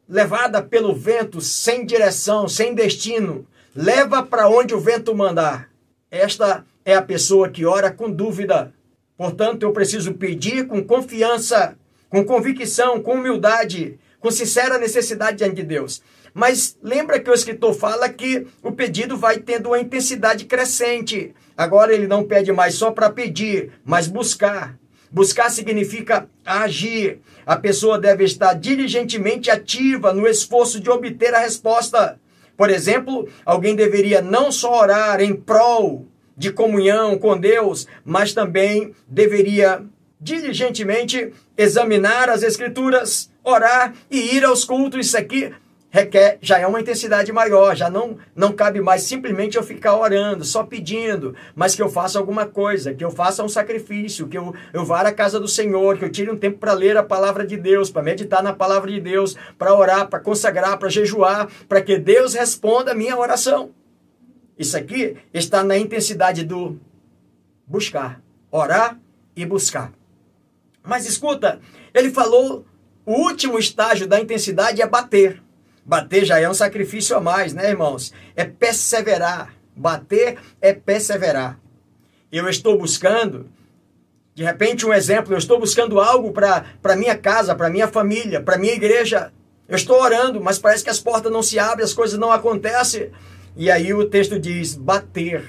levadas 0.08 0.64
pelo 0.68 0.94
vento 0.94 1.40
sem 1.40 1.84
direção, 1.84 2.46
sem 2.46 2.76
destino, 2.76 3.44
leva 3.74 4.22
para 4.22 4.48
onde 4.48 4.72
o 4.72 4.78
vento 4.78 5.12
mandar. 5.16 5.68
Esta 6.08 6.64
é 6.84 6.94
a 6.94 7.02
pessoa 7.02 7.48
que 7.48 7.66
ora 7.66 7.90
com 7.90 8.08
dúvida. 8.08 8.72
Portanto, 9.16 9.64
eu 9.64 9.72
preciso 9.72 10.14
pedir 10.14 10.68
com 10.68 10.80
confiança, 10.80 11.76
com 12.08 12.24
convicção, 12.24 13.02
com 13.02 13.14
humildade, 13.14 13.98
com 14.20 14.30
sincera 14.30 14.78
necessidade 14.78 15.38
diante 15.38 15.56
de 15.56 15.64
Deus. 15.64 16.00
Mas 16.32 16.78
lembra 16.84 17.18
que 17.18 17.28
o 17.28 17.34
escritor 17.34 17.74
fala 17.74 18.08
que 18.08 18.46
o 18.62 18.70
pedido 18.70 19.16
vai 19.16 19.38
tendo 19.38 19.70
uma 19.70 19.80
intensidade 19.80 20.44
crescente. 20.44 21.34
Agora 21.56 21.92
ele 21.92 22.06
não 22.06 22.22
pede 22.22 22.52
mais 22.52 22.76
só 22.76 22.92
para 22.92 23.10
pedir, 23.10 23.72
mas 23.84 24.06
buscar. 24.06 24.78
Buscar 25.14 25.48
significa 25.48 26.28
agir. 26.44 27.20
A 27.46 27.54
pessoa 27.54 28.00
deve 28.00 28.24
estar 28.24 28.52
diligentemente 28.54 29.48
ativa 29.48 30.12
no 30.12 30.26
esforço 30.26 30.80
de 30.80 30.90
obter 30.90 31.32
a 31.32 31.38
resposta. 31.38 32.18
Por 32.56 32.68
exemplo, 32.68 33.28
alguém 33.46 33.76
deveria 33.76 34.20
não 34.20 34.50
só 34.50 34.76
orar 34.76 35.20
em 35.20 35.32
prol 35.32 36.04
de 36.36 36.50
comunhão 36.50 37.16
com 37.16 37.38
Deus, 37.38 37.86
mas 38.04 38.32
também 38.32 38.92
deveria 39.06 39.84
diligentemente 40.20 41.32
examinar 41.56 42.28
as 42.28 42.42
Escrituras, 42.42 43.30
orar 43.44 43.94
e 44.10 44.34
ir 44.34 44.44
aos 44.44 44.64
cultos. 44.64 45.06
Isso 45.06 45.16
aqui 45.16 45.52
requer, 45.94 46.38
já 46.42 46.58
é 46.58 46.66
uma 46.66 46.80
intensidade 46.80 47.30
maior, 47.30 47.76
já 47.76 47.88
não, 47.88 48.18
não 48.34 48.50
cabe 48.50 48.80
mais 48.80 49.02
simplesmente 49.02 49.56
eu 49.56 49.62
ficar 49.62 49.96
orando, 49.96 50.44
só 50.44 50.64
pedindo, 50.64 51.36
mas 51.54 51.76
que 51.76 51.82
eu 51.82 51.88
faça 51.88 52.18
alguma 52.18 52.46
coisa, 52.46 52.92
que 52.92 53.04
eu 53.04 53.12
faça 53.12 53.44
um 53.44 53.48
sacrifício, 53.48 54.26
que 54.26 54.36
eu, 54.36 54.52
eu 54.72 54.84
vá 54.84 55.02
à 55.02 55.12
casa 55.12 55.38
do 55.38 55.46
Senhor, 55.46 55.96
que 55.96 56.04
eu 56.04 56.10
tire 56.10 56.28
um 56.28 56.36
tempo 56.36 56.58
para 56.58 56.72
ler 56.72 56.96
a 56.96 57.02
palavra 57.04 57.46
de 57.46 57.56
Deus, 57.56 57.90
para 57.90 58.02
meditar 58.02 58.42
na 58.42 58.52
palavra 58.52 58.90
de 58.90 59.00
Deus, 59.00 59.36
para 59.56 59.72
orar, 59.72 60.08
para 60.08 60.18
consagrar, 60.18 60.76
para 60.78 60.88
jejuar, 60.88 61.48
para 61.68 61.80
que 61.80 61.96
Deus 61.96 62.34
responda 62.34 62.90
a 62.90 62.94
minha 62.94 63.16
oração. 63.16 63.70
Isso 64.58 64.76
aqui 64.76 65.16
está 65.32 65.62
na 65.62 65.78
intensidade 65.78 66.42
do 66.42 66.76
buscar, 67.64 68.20
orar 68.50 68.98
e 69.36 69.46
buscar. 69.46 69.92
Mas 70.82 71.06
escuta, 71.06 71.60
ele 71.94 72.10
falou, 72.10 72.66
o 73.06 73.12
último 73.12 73.60
estágio 73.60 74.08
da 74.08 74.20
intensidade 74.20 74.82
é 74.82 74.86
bater. 74.88 75.43
Bater 75.84 76.24
já 76.24 76.40
é 76.40 76.48
um 76.48 76.54
sacrifício 76.54 77.14
a 77.16 77.20
mais, 77.20 77.52
né, 77.52 77.68
irmãos? 77.68 78.12
É 78.34 78.44
perseverar. 78.44 79.54
Bater 79.76 80.38
é 80.60 80.72
perseverar. 80.72 81.58
Eu 82.32 82.48
estou 82.48 82.78
buscando, 82.78 83.50
de 84.34 84.42
repente, 84.42 84.86
um 84.86 84.92
exemplo, 84.92 85.34
eu 85.34 85.38
estou 85.38 85.60
buscando 85.60 86.00
algo 86.00 86.32
para 86.32 86.96
minha 86.96 87.16
casa, 87.16 87.54
para 87.54 87.68
minha 87.68 87.86
família, 87.86 88.40
para 88.40 88.56
minha 88.56 88.72
igreja. 88.72 89.30
Eu 89.68 89.76
estou 89.76 90.00
orando, 90.00 90.40
mas 90.40 90.58
parece 90.58 90.84
que 90.84 90.90
as 90.90 91.00
portas 91.00 91.30
não 91.30 91.42
se 91.42 91.58
abrem, 91.58 91.84
as 91.84 91.92
coisas 91.92 92.18
não 92.18 92.32
acontecem. 92.32 93.10
E 93.56 93.70
aí 93.70 93.92
o 93.92 94.08
texto 94.08 94.38
diz: 94.38 94.74
bater. 94.74 95.44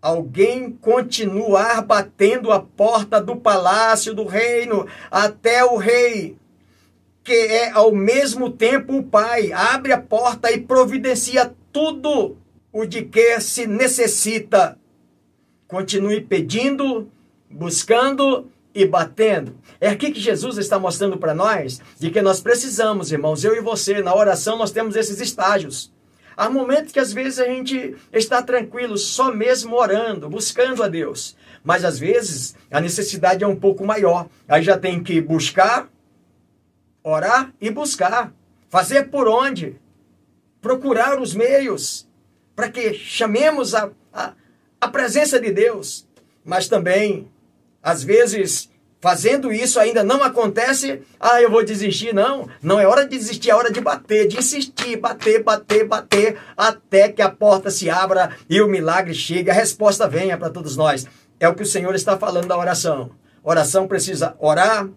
Alguém 0.00 0.70
continuar 0.70 1.82
batendo 1.82 2.52
a 2.52 2.60
porta 2.60 3.20
do 3.20 3.34
palácio 3.34 4.14
do 4.14 4.24
reino 4.24 4.86
até 5.10 5.64
o 5.64 5.76
rei 5.76 6.36
que 7.28 7.34
é 7.34 7.70
ao 7.72 7.94
mesmo 7.94 8.48
tempo 8.48 8.96
o 8.96 9.02
Pai, 9.02 9.52
abre 9.52 9.92
a 9.92 10.00
porta 10.00 10.50
e 10.50 10.62
providencia 10.62 11.54
tudo 11.70 12.38
o 12.72 12.86
de 12.86 13.02
que 13.02 13.38
se 13.38 13.66
necessita. 13.66 14.78
Continue 15.66 16.22
pedindo, 16.22 17.12
buscando 17.50 18.50
e 18.74 18.86
batendo. 18.86 19.54
É 19.78 19.90
aqui 19.90 20.10
que 20.10 20.18
Jesus 20.18 20.56
está 20.56 20.78
mostrando 20.78 21.18
para 21.18 21.34
nós 21.34 21.82
de 21.98 22.10
que 22.10 22.22
nós 22.22 22.40
precisamos, 22.40 23.12
irmãos, 23.12 23.44
eu 23.44 23.54
e 23.54 23.60
você, 23.60 24.00
na 24.00 24.16
oração 24.16 24.56
nós 24.56 24.70
temos 24.70 24.96
esses 24.96 25.20
estágios. 25.20 25.92
Há 26.34 26.48
momentos 26.48 26.92
que 26.92 27.00
às 27.00 27.12
vezes 27.12 27.38
a 27.40 27.44
gente 27.44 27.94
está 28.10 28.40
tranquilo, 28.40 28.96
só 28.96 29.30
mesmo 29.34 29.76
orando, 29.76 30.30
buscando 30.30 30.82
a 30.82 30.88
Deus. 30.88 31.36
Mas 31.62 31.84
às 31.84 31.98
vezes 31.98 32.56
a 32.70 32.80
necessidade 32.80 33.44
é 33.44 33.46
um 33.46 33.56
pouco 33.56 33.84
maior. 33.84 34.28
Aí 34.48 34.62
já 34.62 34.78
tem 34.78 35.02
que 35.02 35.20
buscar, 35.20 35.90
orar 37.08 37.52
e 37.60 37.70
buscar. 37.70 38.32
Fazer 38.68 39.04
por 39.04 39.28
onde? 39.28 39.76
Procurar 40.60 41.20
os 41.20 41.34
meios 41.34 42.06
para 42.54 42.68
que 42.68 42.92
chamemos 42.94 43.74
a, 43.74 43.90
a, 44.12 44.32
a 44.80 44.88
presença 44.88 45.40
de 45.40 45.50
Deus. 45.50 46.06
Mas 46.44 46.68
também, 46.68 47.30
às 47.82 48.02
vezes, 48.02 48.70
fazendo 49.00 49.52
isso 49.52 49.78
ainda 49.78 50.02
não 50.02 50.22
acontece, 50.22 51.02
ah, 51.18 51.40
eu 51.40 51.50
vou 51.50 51.64
desistir. 51.64 52.14
Não, 52.14 52.48
não 52.62 52.78
é 52.80 52.86
hora 52.86 53.04
de 53.04 53.16
desistir, 53.16 53.50
é 53.50 53.54
hora 53.54 53.72
de 53.72 53.80
bater, 53.80 54.26
de 54.26 54.38
insistir, 54.38 54.96
bater, 54.96 55.42
bater, 55.42 55.86
bater, 55.86 56.38
até 56.56 57.08
que 57.08 57.22
a 57.22 57.30
porta 57.30 57.70
se 57.70 57.88
abra 57.88 58.36
e 58.50 58.60
o 58.60 58.68
milagre 58.68 59.14
chegue, 59.14 59.50
a 59.50 59.54
resposta 59.54 60.08
venha 60.08 60.36
para 60.36 60.50
todos 60.50 60.76
nós. 60.76 61.06
É 61.40 61.48
o 61.48 61.54
que 61.54 61.62
o 61.62 61.66
Senhor 61.66 61.94
está 61.94 62.18
falando 62.18 62.48
da 62.48 62.58
oração. 62.58 63.12
Oração 63.42 63.86
precisa 63.86 64.34
orar, 64.38 64.88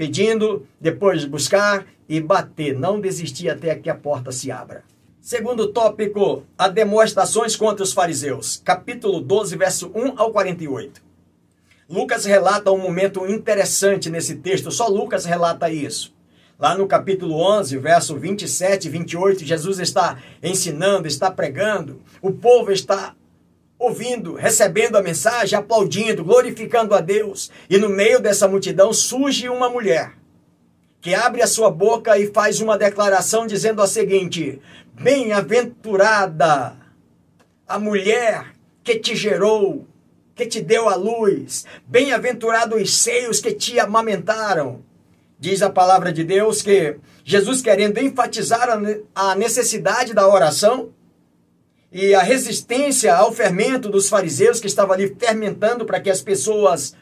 pedindo, 0.00 0.66
depois 0.80 1.26
buscar 1.26 1.84
e 2.08 2.22
bater, 2.22 2.74
não 2.74 2.98
desistir 2.98 3.50
até 3.50 3.74
que 3.74 3.90
a 3.90 3.94
porta 3.94 4.32
se 4.32 4.50
abra. 4.50 4.82
Segundo 5.20 5.74
tópico, 5.74 6.42
a 6.56 6.68
demonstrações 6.68 7.54
contra 7.54 7.82
os 7.82 7.92
fariseus, 7.92 8.62
capítulo 8.64 9.20
12, 9.20 9.58
verso 9.58 9.92
1 9.94 10.14
ao 10.16 10.32
48. 10.32 11.02
Lucas 11.86 12.24
relata 12.24 12.72
um 12.72 12.78
momento 12.78 13.26
interessante 13.26 14.08
nesse 14.08 14.36
texto, 14.36 14.70
só 14.70 14.88
Lucas 14.88 15.26
relata 15.26 15.68
isso. 15.68 16.14
Lá 16.58 16.74
no 16.74 16.86
capítulo 16.86 17.34
11, 17.34 17.76
verso 17.76 18.16
27 18.16 18.86
e 18.86 18.90
28, 18.90 19.44
Jesus 19.44 19.80
está 19.80 20.16
ensinando, 20.42 21.06
está 21.06 21.30
pregando, 21.30 22.00
o 22.22 22.32
povo 22.32 22.72
está 22.72 23.14
ouvindo, 23.80 24.34
recebendo 24.34 24.96
a 24.96 25.02
mensagem, 25.02 25.58
aplaudindo, 25.58 26.22
glorificando 26.22 26.94
a 26.94 27.00
Deus. 27.00 27.50
E 27.68 27.78
no 27.78 27.88
meio 27.88 28.20
dessa 28.20 28.46
multidão 28.46 28.92
surge 28.92 29.48
uma 29.48 29.70
mulher 29.70 30.12
que 31.00 31.14
abre 31.14 31.40
a 31.40 31.46
sua 31.46 31.70
boca 31.70 32.18
e 32.18 32.26
faz 32.26 32.60
uma 32.60 32.76
declaração 32.76 33.46
dizendo 33.46 33.80
a 33.80 33.86
seguinte: 33.86 34.60
Bem-aventurada 34.92 36.76
a 37.66 37.78
mulher 37.78 38.52
que 38.84 38.98
te 38.98 39.16
gerou, 39.16 39.86
que 40.34 40.44
te 40.44 40.60
deu 40.60 40.88
a 40.88 40.94
luz. 40.94 41.64
Bem-aventurados 41.86 42.80
os 42.80 42.98
seios 42.98 43.40
que 43.40 43.52
te 43.52 43.80
amamentaram. 43.80 44.84
Diz 45.38 45.62
a 45.62 45.70
palavra 45.70 46.12
de 46.12 46.22
Deus 46.22 46.60
que 46.60 46.96
Jesus, 47.24 47.62
querendo 47.62 47.96
enfatizar 47.96 48.68
a 49.14 49.34
necessidade 49.34 50.12
da 50.12 50.28
oração 50.28 50.90
e 51.92 52.14
a 52.14 52.22
resistência 52.22 53.14
ao 53.14 53.32
fermento 53.32 53.88
dos 53.88 54.08
fariseus 54.08 54.60
que 54.60 54.66
estava 54.66 54.92
ali 54.94 55.14
fermentando 55.18 55.84
para 55.84 56.00
que 56.00 56.08
as 56.08 56.22
pessoas, 56.22 56.94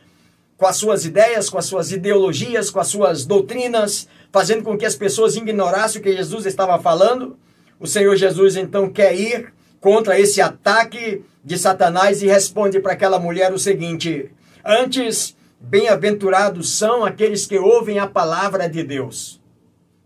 com 0.56 0.66
as 0.66 0.76
suas 0.76 1.04
ideias, 1.04 1.50
com 1.50 1.58
as 1.58 1.66
suas 1.66 1.92
ideologias, 1.92 2.70
com 2.70 2.80
as 2.80 2.88
suas 2.88 3.26
doutrinas, 3.26 4.08
fazendo 4.32 4.62
com 4.62 4.78
que 4.78 4.86
as 4.86 4.96
pessoas 4.96 5.36
ignorassem 5.36 6.00
o 6.00 6.04
que 6.04 6.16
Jesus 6.16 6.46
estava 6.46 6.78
falando, 6.80 7.36
o 7.78 7.86
Senhor 7.86 8.16
Jesus 8.16 8.56
então 8.56 8.90
quer 8.90 9.14
ir 9.14 9.52
contra 9.80 10.18
esse 10.18 10.40
ataque 10.40 11.22
de 11.44 11.58
Satanás 11.58 12.22
e 12.22 12.26
responde 12.26 12.80
para 12.80 12.94
aquela 12.94 13.18
mulher 13.18 13.52
o 13.52 13.58
seguinte: 13.58 14.30
Antes, 14.64 15.36
bem-aventurados 15.60 16.70
são 16.76 17.04
aqueles 17.04 17.46
que 17.46 17.58
ouvem 17.58 17.98
a 17.98 18.06
palavra 18.06 18.68
de 18.68 18.82
Deus. 18.82 19.40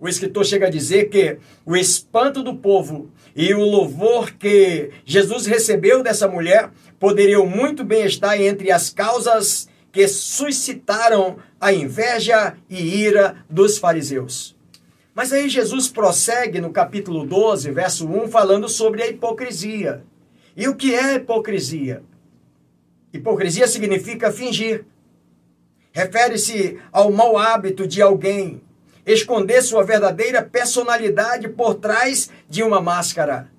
O 0.03 0.09
escritor 0.09 0.45
chega 0.45 0.67
a 0.67 0.71
dizer 0.71 1.11
que 1.11 1.39
o 1.65 1.77
espanto 1.77 2.43
do 2.43 2.57
povo 2.57 3.09
e 3.37 3.55
o 3.55 3.61
louvor 3.61 4.33
que 4.33 4.91
Jesus 5.05 5.47
recebeu 5.47 6.03
dessa 6.03 6.27
mulher 6.27 6.73
poderiam 6.99 7.47
muito 7.47 7.85
bem 7.85 8.05
estar 8.05 8.37
entre 8.37 8.73
as 8.73 8.91
causas 8.91 9.69
que 9.93 10.09
suscitaram 10.09 11.37
a 11.61 11.73
inveja 11.73 12.57
e 12.69 12.83
ira 12.83 13.45
dos 13.49 13.79
fariseus. 13.79 14.57
Mas 15.15 15.33
aí 15.33 15.49
Jesus 15.49 15.87
prossegue 15.87 16.61
no 16.61 16.73
capítulo 16.73 17.25
12, 17.25 17.71
verso 17.71 18.05
1, 18.09 18.27
falando 18.27 18.69
sobre 18.69 19.05
a 19.05 19.09
hipocrisia. 19.09 20.03
E 20.57 20.67
o 20.67 20.75
que 20.75 20.97
é 20.97 21.15
hipocrisia? 21.15 22.03
Hipocrisia 23.13 23.69
significa 23.69 24.33
fingir. 24.33 24.85
Refere-se 25.93 26.81
ao 26.91 27.13
mau 27.13 27.39
hábito 27.39 27.87
de 27.87 28.03
alguém 28.03 28.61
esconder 29.05 29.63
sua 29.63 29.85
verdadeira 29.85 30.43
personalidade 30.43 31.49
por 31.49 31.75
trás 31.75 32.31
de 32.49 32.63
uma 32.63 32.81
máscara. 32.81 33.51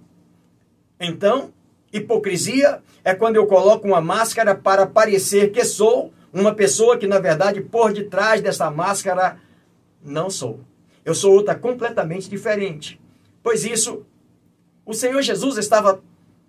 Então, 0.99 1.51
hipocrisia 1.91 2.81
é 3.03 3.13
quando 3.13 3.35
eu 3.35 3.45
coloco 3.45 3.87
uma 3.87 4.01
máscara 4.01 4.55
para 4.55 4.85
parecer 4.87 5.51
que 5.51 5.63
sou 5.65 6.13
uma 6.31 6.55
pessoa 6.55 6.97
que, 6.97 7.05
na 7.05 7.19
verdade, 7.19 7.61
por 7.61 7.93
detrás 7.93 8.41
dessa 8.41 8.71
máscara, 8.71 9.37
não 10.03 10.29
sou. 10.29 10.61
Eu 11.05 11.13
sou 11.13 11.33
outra 11.33 11.53
completamente 11.53 12.29
diferente. 12.29 12.99
Pois 13.43 13.65
isso, 13.65 14.05
o 14.85 14.93
Senhor 14.93 15.21
Jesus 15.21 15.57
estava 15.57 16.01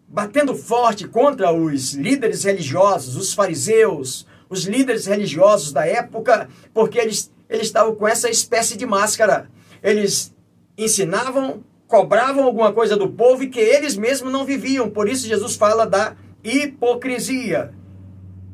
batendo 0.07 0.55
forte 0.55 1.09
contra 1.09 1.53
os 1.53 1.93
líderes 1.93 2.45
religiosos, 2.45 3.17
os 3.17 3.35
fariseus, 3.35 4.27
os 4.49 4.65
líderes 4.65 5.07
religiosos 5.07 5.73
da 5.73 5.85
época, 5.87 6.49
porque 6.73 6.99
eles, 6.99 7.33
eles 7.55 7.67
estavam 7.67 7.95
com 7.95 8.07
essa 8.07 8.29
espécie 8.29 8.77
de 8.77 8.85
máscara. 8.85 9.49
Eles 9.83 10.35
ensinavam, 10.77 11.63
cobravam 11.87 12.45
alguma 12.45 12.73
coisa 12.73 12.97
do 12.97 13.09
povo 13.09 13.43
e 13.43 13.49
que 13.49 13.61
eles 13.61 13.97
mesmos 13.97 14.33
não 14.33 14.45
viviam. 14.45 14.91
Por 14.91 15.09
isso 15.09 15.27
Jesus 15.27 15.57
fala 15.57 15.87
da 15.87 16.17
hipocrisia 16.43 17.73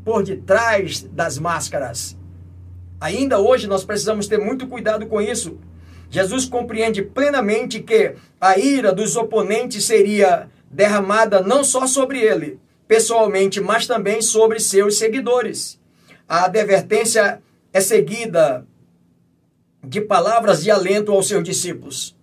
por 0.05 0.23
detrás 0.23 1.03
das 1.03 1.39
máscaras. 1.39 2.17
Ainda 3.01 3.39
hoje 3.39 3.67
nós 3.67 3.85
precisamos 3.85 4.27
ter 4.27 4.39
muito 4.39 4.67
cuidado 4.67 5.07
com 5.07 5.21
isso. 5.21 5.59
Jesus 6.11 6.45
compreende 6.45 7.03
plenamente 7.03 7.81
que 7.81 8.15
a 8.41 8.59
ira 8.59 8.93
dos 8.93 9.17
oponentes 9.17 9.85
seria 9.85 10.49
derramada 10.71 11.41
não 11.41 11.65
só 11.65 11.87
sobre 11.87 12.21
ele, 12.21 12.59
pessoalmente, 12.87 13.61
mas 13.61 13.87
também 13.87 14.21
sobre 14.21 14.59
seus 14.59 14.99
seguidores. 14.99 15.81
A 16.29 16.45
advertência 16.45 17.41
é 17.73 17.81
seguida 17.81 18.67
de 19.83 20.01
palavras 20.01 20.63
de 20.63 20.71
alento 20.71 21.13
aos 21.13 21.29
seus 21.29 21.43
discípulos. 21.43 22.17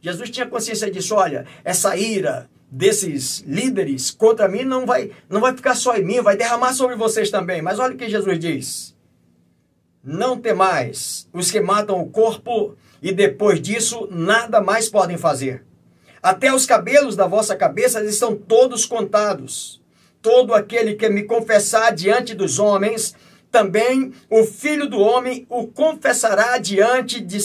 Jesus 0.00 0.30
tinha 0.30 0.46
consciência 0.46 0.90
disso, 0.90 1.14
olha, 1.14 1.46
essa 1.64 1.96
ira 1.96 2.48
desses 2.70 3.40
líderes 3.46 4.10
contra 4.10 4.48
mim 4.48 4.64
não 4.64 4.86
vai, 4.86 5.10
não 5.28 5.40
vai 5.40 5.54
ficar 5.54 5.74
só 5.74 5.94
em 5.94 6.04
mim, 6.04 6.22
vai 6.22 6.36
derramar 6.36 6.72
sobre 6.72 6.96
vocês 6.96 7.30
também. 7.30 7.60
Mas 7.60 7.78
olha 7.78 7.94
o 7.94 7.98
que 7.98 8.08
Jesus 8.08 8.38
diz: 8.38 8.96
Não 10.02 10.40
temais 10.40 11.28
os 11.32 11.50
que 11.50 11.60
matam 11.60 12.00
o 12.00 12.08
corpo 12.08 12.74
e 13.02 13.12
depois 13.12 13.60
disso 13.60 14.08
nada 14.10 14.60
mais 14.60 14.88
podem 14.88 15.18
fazer. 15.18 15.64
Até 16.22 16.54
os 16.54 16.64
cabelos 16.64 17.14
da 17.14 17.26
vossa 17.26 17.54
cabeça 17.54 18.02
estão 18.04 18.34
todos 18.34 18.86
contados. 18.86 19.82
Todo 20.22 20.54
aquele 20.54 20.94
que 20.94 21.08
me 21.08 21.24
confessar 21.24 21.92
diante 21.92 22.32
dos 22.32 22.60
homens, 22.60 23.14
também 23.52 24.12
o 24.30 24.44
Filho 24.44 24.88
do 24.88 24.98
Homem 24.98 25.46
o 25.48 25.66
confessará 25.66 26.56
diante 26.56 27.20
de, 27.20 27.38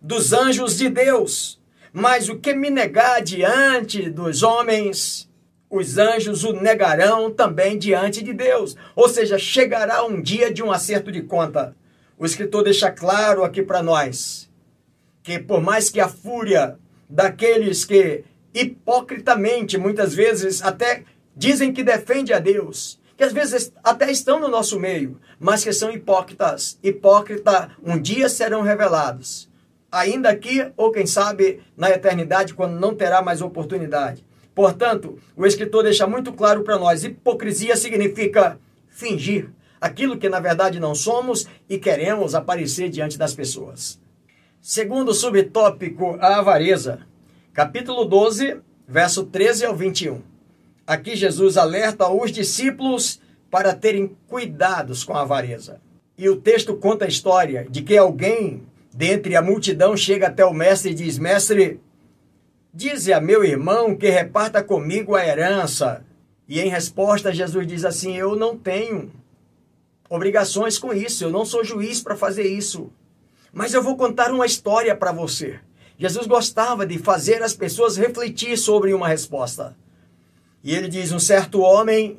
dos 0.00 0.32
anjos 0.32 0.76
de 0.76 0.90
Deus. 0.90 1.62
Mas 1.92 2.28
o 2.28 2.38
que 2.38 2.52
me 2.52 2.68
negar 2.68 3.22
diante 3.22 4.10
dos 4.10 4.42
homens, 4.42 5.30
os 5.70 5.96
anjos 5.98 6.42
o 6.42 6.52
negarão 6.52 7.30
também 7.30 7.78
diante 7.78 8.22
de 8.22 8.32
Deus. 8.32 8.76
Ou 8.96 9.08
seja, 9.08 9.38
chegará 9.38 10.04
um 10.04 10.20
dia 10.20 10.52
de 10.52 10.62
um 10.62 10.72
acerto 10.72 11.12
de 11.12 11.22
conta. 11.22 11.76
O 12.18 12.26
escritor 12.26 12.64
deixa 12.64 12.90
claro 12.90 13.44
aqui 13.44 13.62
para 13.62 13.82
nós 13.82 14.50
que, 15.22 15.38
por 15.38 15.60
mais 15.60 15.88
que 15.88 16.00
a 16.00 16.08
fúria 16.08 16.76
daqueles 17.08 17.84
que 17.84 18.24
hipocritamente, 18.52 19.78
muitas 19.78 20.12
vezes 20.12 20.60
até 20.62 21.04
dizem 21.36 21.72
que 21.72 21.84
defende 21.84 22.32
a 22.32 22.38
Deus, 22.38 23.00
que 23.22 23.26
às 23.26 23.32
vezes 23.32 23.72
até 23.84 24.10
estão 24.10 24.40
no 24.40 24.48
nosso 24.48 24.80
meio, 24.80 25.20
mas 25.38 25.62
que 25.62 25.72
são 25.72 25.92
hipócritas. 25.92 26.76
Hipócrita, 26.82 27.70
um 27.80 27.96
dia 27.96 28.28
serão 28.28 28.62
revelados. 28.62 29.48
Ainda 29.92 30.28
aqui, 30.28 30.72
ou 30.76 30.90
quem 30.90 31.06
sabe 31.06 31.62
na 31.76 31.88
eternidade, 31.88 32.52
quando 32.52 32.80
não 32.80 32.96
terá 32.96 33.22
mais 33.22 33.40
oportunidade. 33.40 34.26
Portanto, 34.52 35.20
o 35.36 35.46
escritor 35.46 35.84
deixa 35.84 36.04
muito 36.04 36.32
claro 36.32 36.64
para 36.64 36.76
nós: 36.76 37.04
hipocrisia 37.04 37.76
significa 37.76 38.58
fingir 38.88 39.50
aquilo 39.80 40.18
que 40.18 40.28
na 40.28 40.40
verdade 40.40 40.80
não 40.80 40.92
somos 40.92 41.46
e 41.68 41.78
queremos 41.78 42.34
aparecer 42.34 42.88
diante 42.90 43.16
das 43.16 43.32
pessoas. 43.32 44.00
Segundo 44.60 45.14
subtópico, 45.14 46.16
a 46.18 46.38
avareza 46.40 47.06
capítulo 47.52 48.04
12, 48.04 48.60
verso 48.88 49.26
13 49.26 49.66
ao 49.66 49.76
21. 49.76 50.31
Aqui 50.86 51.14
Jesus 51.14 51.56
alerta 51.56 52.08
os 52.08 52.32
discípulos 52.32 53.20
para 53.50 53.74
terem 53.74 54.16
cuidados 54.26 55.04
com 55.04 55.14
a 55.14 55.22
avareza. 55.22 55.80
E 56.18 56.28
o 56.28 56.36
texto 56.36 56.76
conta 56.76 57.04
a 57.04 57.08
história 57.08 57.66
de 57.68 57.82
que 57.82 57.96
alguém 57.96 58.62
dentre 58.92 59.36
a 59.36 59.42
multidão 59.42 59.96
chega 59.96 60.26
até 60.26 60.44
o 60.44 60.52
mestre 60.52 60.90
e 60.90 60.94
diz: 60.94 61.18
Mestre, 61.18 61.80
dize 62.72 63.12
a 63.12 63.20
meu 63.20 63.44
irmão 63.44 63.96
que 63.96 64.08
reparta 64.08 64.62
comigo 64.62 65.14
a 65.14 65.26
herança. 65.26 66.04
E 66.48 66.60
em 66.60 66.68
resposta, 66.68 67.32
Jesus 67.32 67.66
diz 67.66 67.84
assim: 67.84 68.16
Eu 68.16 68.36
não 68.36 68.56
tenho 68.56 69.10
obrigações 70.08 70.78
com 70.78 70.92
isso, 70.92 71.24
eu 71.24 71.30
não 71.30 71.44
sou 71.44 71.64
juiz 71.64 72.02
para 72.02 72.16
fazer 72.16 72.44
isso. 72.44 72.90
Mas 73.52 73.72
eu 73.72 73.82
vou 73.82 73.96
contar 73.96 74.30
uma 74.30 74.46
história 74.46 74.94
para 74.96 75.12
você. 75.12 75.58
Jesus 75.98 76.26
gostava 76.26 76.86
de 76.86 76.98
fazer 76.98 77.42
as 77.42 77.54
pessoas 77.54 77.96
refletir 77.96 78.56
sobre 78.56 78.92
uma 78.92 79.08
resposta. 79.08 79.76
E 80.62 80.74
ele 80.74 80.88
diz: 80.88 81.12
um 81.12 81.18
certo 81.18 81.60
homem 81.60 82.18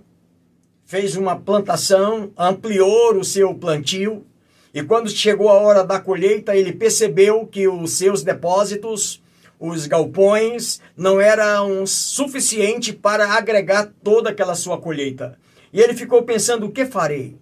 fez 0.85 1.15
uma 1.15 1.35
plantação, 1.35 2.31
ampliou 2.37 3.15
o 3.15 3.23
seu 3.23 3.55
plantio 3.55 4.25
E 4.73 4.83
quando 4.83 5.09
chegou 5.09 5.49
a 5.49 5.53
hora 5.53 5.83
da 5.83 5.99
colheita, 5.99 6.55
ele 6.55 6.73
percebeu 6.73 7.47
que 7.47 7.67
os 7.67 7.91
seus 7.93 8.23
depósitos, 8.23 9.21
os 9.59 9.87
galpões, 9.87 10.81
não 10.97 11.21
eram 11.21 11.85
suficiente 11.85 12.91
para 12.91 13.33
agregar 13.33 13.91
toda 14.03 14.29
aquela 14.29 14.55
sua 14.55 14.77
colheita. 14.77 15.37
E 15.71 15.79
ele 15.79 15.93
ficou 15.93 16.23
pensando: 16.23 16.65
o 16.65 16.71
que 16.71 16.85
farei? 16.85 17.37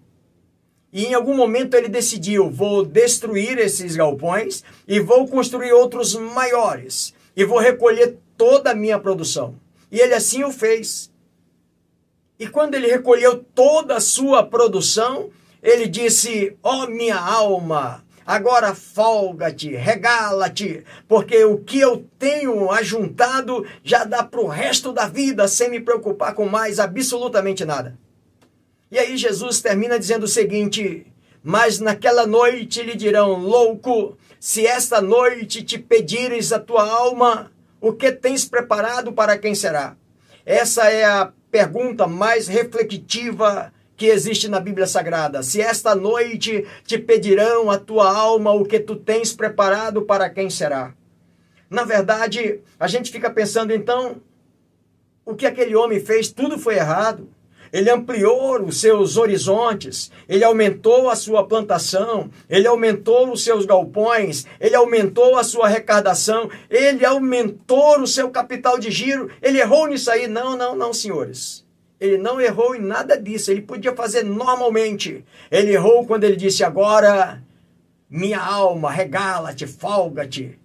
E 0.92 1.06
em 1.06 1.14
algum 1.14 1.34
momento 1.34 1.74
ele 1.74 1.88
decidiu: 1.88 2.50
vou 2.50 2.84
destruir 2.84 3.58
esses 3.58 3.96
galpões 3.96 4.62
e 4.86 5.00
vou 5.00 5.26
construir 5.26 5.72
outros 5.72 6.14
maiores. 6.14 7.14
E 7.34 7.44
vou 7.44 7.58
recolher 7.58 8.18
toda 8.36 8.70
a 8.70 8.74
minha 8.74 8.98
produção. 8.98 9.56
E 9.92 10.00
ele 10.00 10.14
assim 10.14 10.42
o 10.42 10.50
fez. 10.50 11.12
E 12.38 12.48
quando 12.48 12.74
ele 12.74 12.86
recolheu 12.86 13.44
toda 13.54 13.96
a 13.96 14.00
sua 14.00 14.42
produção, 14.42 15.30
ele 15.62 15.86
disse: 15.86 16.56
Ó 16.62 16.84
oh, 16.84 16.86
minha 16.86 17.16
alma, 17.16 18.02
agora 18.26 18.74
folga-te, 18.74 19.76
regala-te, 19.76 20.82
porque 21.06 21.44
o 21.44 21.58
que 21.58 21.78
eu 21.78 22.08
tenho 22.18 22.70
ajuntado 22.70 23.66
já 23.84 24.04
dá 24.04 24.24
para 24.24 24.40
o 24.40 24.48
resto 24.48 24.92
da 24.92 25.06
vida 25.06 25.46
sem 25.46 25.68
me 25.68 25.78
preocupar 25.78 26.34
com 26.34 26.46
mais 26.46 26.80
absolutamente 26.80 27.62
nada. 27.66 27.98
E 28.90 28.98
aí 28.98 29.16
Jesus 29.18 29.60
termina 29.60 29.98
dizendo 29.98 30.24
o 30.24 30.28
seguinte: 30.28 31.06
Mas 31.44 31.78
naquela 31.78 32.26
noite 32.26 32.82
lhe 32.82 32.96
dirão, 32.96 33.34
louco, 33.34 34.16
se 34.40 34.66
esta 34.66 35.02
noite 35.02 35.62
te 35.62 35.78
pedires 35.78 36.50
a 36.50 36.58
tua 36.58 36.90
alma, 36.90 37.51
o 37.82 37.92
que 37.92 38.12
tens 38.12 38.44
preparado 38.44 39.12
para 39.12 39.36
quem 39.36 39.56
será? 39.56 39.96
Essa 40.46 40.88
é 40.88 41.04
a 41.04 41.32
pergunta 41.50 42.06
mais 42.06 42.46
reflexiva 42.46 43.72
que 43.96 44.06
existe 44.06 44.48
na 44.48 44.60
Bíblia 44.60 44.86
Sagrada. 44.86 45.42
Se 45.42 45.60
esta 45.60 45.92
noite 45.92 46.64
te 46.86 46.96
pedirão 46.96 47.70
a 47.70 47.78
tua 47.78 48.08
alma 48.16 48.52
o 48.52 48.64
que 48.64 48.78
tu 48.78 48.94
tens 48.94 49.32
preparado 49.32 50.02
para 50.02 50.30
quem 50.30 50.48
será? 50.48 50.94
Na 51.68 51.82
verdade, 51.82 52.60
a 52.78 52.86
gente 52.86 53.10
fica 53.10 53.28
pensando 53.28 53.72
então, 53.72 54.22
o 55.24 55.34
que 55.34 55.44
aquele 55.44 55.74
homem 55.74 55.98
fez, 55.98 56.30
tudo 56.30 56.58
foi 56.58 56.76
errado. 56.76 57.28
Ele 57.72 57.88
ampliou 57.88 58.62
os 58.62 58.80
seus 58.80 59.16
horizontes, 59.16 60.12
ele 60.28 60.44
aumentou 60.44 61.08
a 61.08 61.16
sua 61.16 61.46
plantação, 61.46 62.30
ele 62.48 62.66
aumentou 62.66 63.32
os 63.32 63.42
seus 63.42 63.64
galpões, 63.64 64.44
ele 64.60 64.76
aumentou 64.76 65.38
a 65.38 65.42
sua 65.42 65.66
arrecadação, 65.66 66.50
ele 66.68 67.04
aumentou 67.04 68.00
o 68.00 68.06
seu 68.06 68.28
capital 68.30 68.78
de 68.78 68.90
giro. 68.90 69.30
Ele 69.40 69.58
errou 69.58 69.86
nisso 69.86 70.10
aí? 70.10 70.26
Não, 70.26 70.54
não, 70.54 70.76
não, 70.76 70.92
senhores. 70.92 71.64
Ele 71.98 72.18
não 72.18 72.40
errou 72.40 72.74
em 72.74 72.80
nada 72.80 73.16
disso. 73.16 73.50
Ele 73.50 73.62
podia 73.62 73.94
fazer 73.94 74.22
normalmente. 74.22 75.24
Ele 75.50 75.72
errou 75.72 76.04
quando 76.04 76.24
ele 76.24 76.36
disse: 76.36 76.64
Agora, 76.64 77.42
minha 78.10 78.40
alma, 78.40 78.90
regala-te, 78.90 79.66
folga-te. 79.66 80.58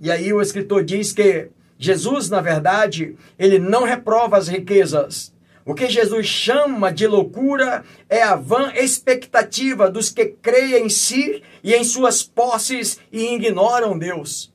E 0.00 0.10
aí 0.10 0.32
o 0.32 0.40
escritor 0.40 0.82
diz 0.82 1.12
que 1.12 1.48
Jesus, 1.78 2.28
na 2.28 2.40
verdade, 2.40 3.14
ele 3.38 3.58
não 3.58 3.84
reprova 3.84 4.36
as 4.36 4.48
riquezas. 4.48 5.32
O 5.70 5.74
que 5.74 5.88
Jesus 5.88 6.26
chama 6.26 6.92
de 6.92 7.06
loucura 7.06 7.84
é 8.08 8.20
a 8.24 8.34
vã 8.34 8.72
expectativa 8.74 9.88
dos 9.88 10.10
que 10.10 10.26
creem 10.26 10.86
em 10.86 10.88
si 10.88 11.44
e 11.62 11.72
em 11.72 11.84
suas 11.84 12.24
posses 12.24 12.98
e 13.12 13.36
ignoram 13.36 13.96
Deus. 13.96 14.52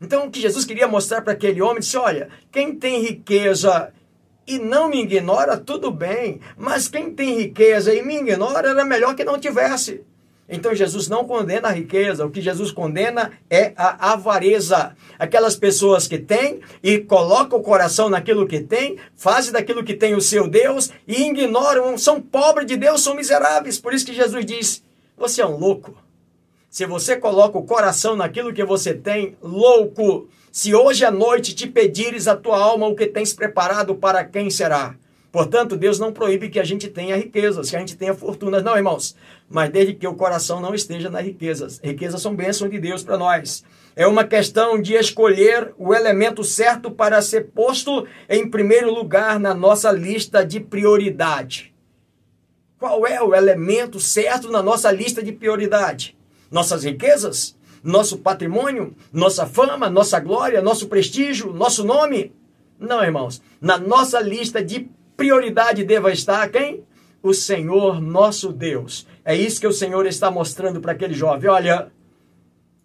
Então, 0.00 0.26
o 0.26 0.30
que 0.30 0.40
Jesus 0.40 0.64
queria 0.64 0.88
mostrar 0.88 1.20
para 1.20 1.34
aquele 1.34 1.60
homem, 1.60 1.80
disse: 1.80 1.98
olha, 1.98 2.30
quem 2.50 2.74
tem 2.74 3.02
riqueza 3.02 3.92
e 4.46 4.58
não 4.58 4.88
me 4.88 5.02
ignora, 5.02 5.58
tudo 5.58 5.90
bem. 5.90 6.40
Mas 6.56 6.88
quem 6.88 7.14
tem 7.14 7.36
riqueza 7.36 7.94
e 7.94 8.02
me 8.02 8.16
ignora, 8.16 8.70
era 8.70 8.82
melhor 8.82 9.14
que 9.14 9.24
não 9.24 9.38
tivesse. 9.38 10.06
Então 10.48 10.74
Jesus 10.74 11.08
não 11.08 11.24
condena 11.24 11.68
a 11.68 11.72
riqueza, 11.72 12.24
o 12.24 12.30
que 12.30 12.40
Jesus 12.40 12.70
condena 12.70 13.32
é 13.50 13.72
a 13.76 14.12
avareza. 14.12 14.96
Aquelas 15.18 15.56
pessoas 15.56 16.06
que 16.06 16.18
têm 16.18 16.60
e 16.82 16.98
colocam 16.98 17.58
o 17.58 17.62
coração 17.62 18.08
naquilo 18.08 18.46
que 18.46 18.60
têm, 18.60 18.96
fazem 19.16 19.52
daquilo 19.52 19.82
que 19.82 19.94
tem 19.94 20.14
o 20.14 20.20
seu 20.20 20.48
Deus 20.48 20.90
e 21.06 21.28
ignoram, 21.28 21.98
são 21.98 22.20
pobres 22.20 22.66
de 22.66 22.76
Deus, 22.76 23.02
são 23.02 23.16
miseráveis. 23.16 23.78
Por 23.78 23.92
isso 23.92 24.06
que 24.06 24.14
Jesus 24.14 24.44
diz: 24.44 24.84
você 25.16 25.40
é 25.40 25.46
um 25.46 25.56
louco. 25.56 25.96
Se 26.68 26.84
você 26.84 27.16
coloca 27.16 27.56
o 27.56 27.64
coração 27.64 28.14
naquilo 28.14 28.52
que 28.52 28.64
você 28.64 28.92
tem, 28.92 29.36
louco. 29.42 30.28
Se 30.52 30.74
hoje 30.74 31.04
à 31.04 31.10
noite 31.10 31.54
te 31.54 31.66
pedires 31.66 32.28
a 32.28 32.36
tua 32.36 32.58
alma 32.58 32.86
o 32.86 32.94
que 32.94 33.06
tens 33.06 33.32
preparado, 33.32 33.94
para 33.94 34.24
quem 34.24 34.50
será? 34.50 34.94
Portanto, 35.36 35.76
Deus 35.76 35.98
não 35.98 36.14
proíbe 36.14 36.48
que 36.48 36.58
a 36.58 36.64
gente 36.64 36.88
tenha 36.88 37.14
riquezas, 37.14 37.68
que 37.68 37.76
a 37.76 37.78
gente 37.78 37.94
tenha 37.94 38.14
fortunas, 38.14 38.64
não, 38.64 38.74
irmãos. 38.74 39.14
Mas 39.50 39.68
desde 39.68 39.92
que 39.92 40.06
o 40.06 40.14
coração 40.14 40.62
não 40.62 40.74
esteja 40.74 41.10
nas 41.10 41.22
riquezas. 41.22 41.78
Riquezas 41.84 42.22
são 42.22 42.34
bênçãos 42.34 42.70
de 42.70 42.78
Deus 42.78 43.02
para 43.02 43.18
nós. 43.18 43.62
É 43.94 44.06
uma 44.06 44.24
questão 44.24 44.80
de 44.80 44.94
escolher 44.94 45.74
o 45.76 45.92
elemento 45.92 46.42
certo 46.42 46.90
para 46.90 47.20
ser 47.20 47.48
posto 47.48 48.06
em 48.30 48.48
primeiro 48.48 48.90
lugar 48.90 49.38
na 49.38 49.52
nossa 49.52 49.92
lista 49.92 50.42
de 50.42 50.58
prioridade. 50.58 51.74
Qual 52.78 53.06
é 53.06 53.22
o 53.22 53.34
elemento 53.34 54.00
certo 54.00 54.50
na 54.50 54.62
nossa 54.62 54.90
lista 54.90 55.22
de 55.22 55.32
prioridade? 55.32 56.16
Nossas 56.50 56.82
riquezas? 56.82 57.54
nosso 57.84 58.18
patrimônio, 58.18 58.96
nossa 59.12 59.46
fama, 59.46 59.88
nossa 59.88 60.18
glória, 60.18 60.60
nosso 60.60 60.88
prestígio, 60.88 61.52
nosso 61.52 61.84
nome. 61.84 62.32
Não, 62.80 63.02
irmãos. 63.02 63.40
Na 63.60 63.78
nossa 63.78 64.18
lista 64.20 64.60
de 64.64 64.90
prioridade 65.16 65.84
deva 65.84 66.12
estar 66.12 66.48
quem? 66.48 66.84
O 67.22 67.32
Senhor 67.32 68.00
nosso 68.00 68.52
Deus. 68.52 69.06
É 69.24 69.34
isso 69.34 69.60
que 69.60 69.66
o 69.66 69.72
Senhor 69.72 70.06
está 70.06 70.30
mostrando 70.30 70.80
para 70.80 70.92
aquele 70.92 71.14
jovem. 71.14 71.50
Olha, 71.50 71.90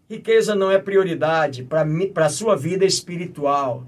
riqueza 0.09 0.55
não 0.55 0.71
é 0.71 0.79
prioridade 0.79 1.63
para 1.63 2.25
a 2.25 2.29
sua 2.29 2.55
vida 2.55 2.85
espiritual. 2.85 3.85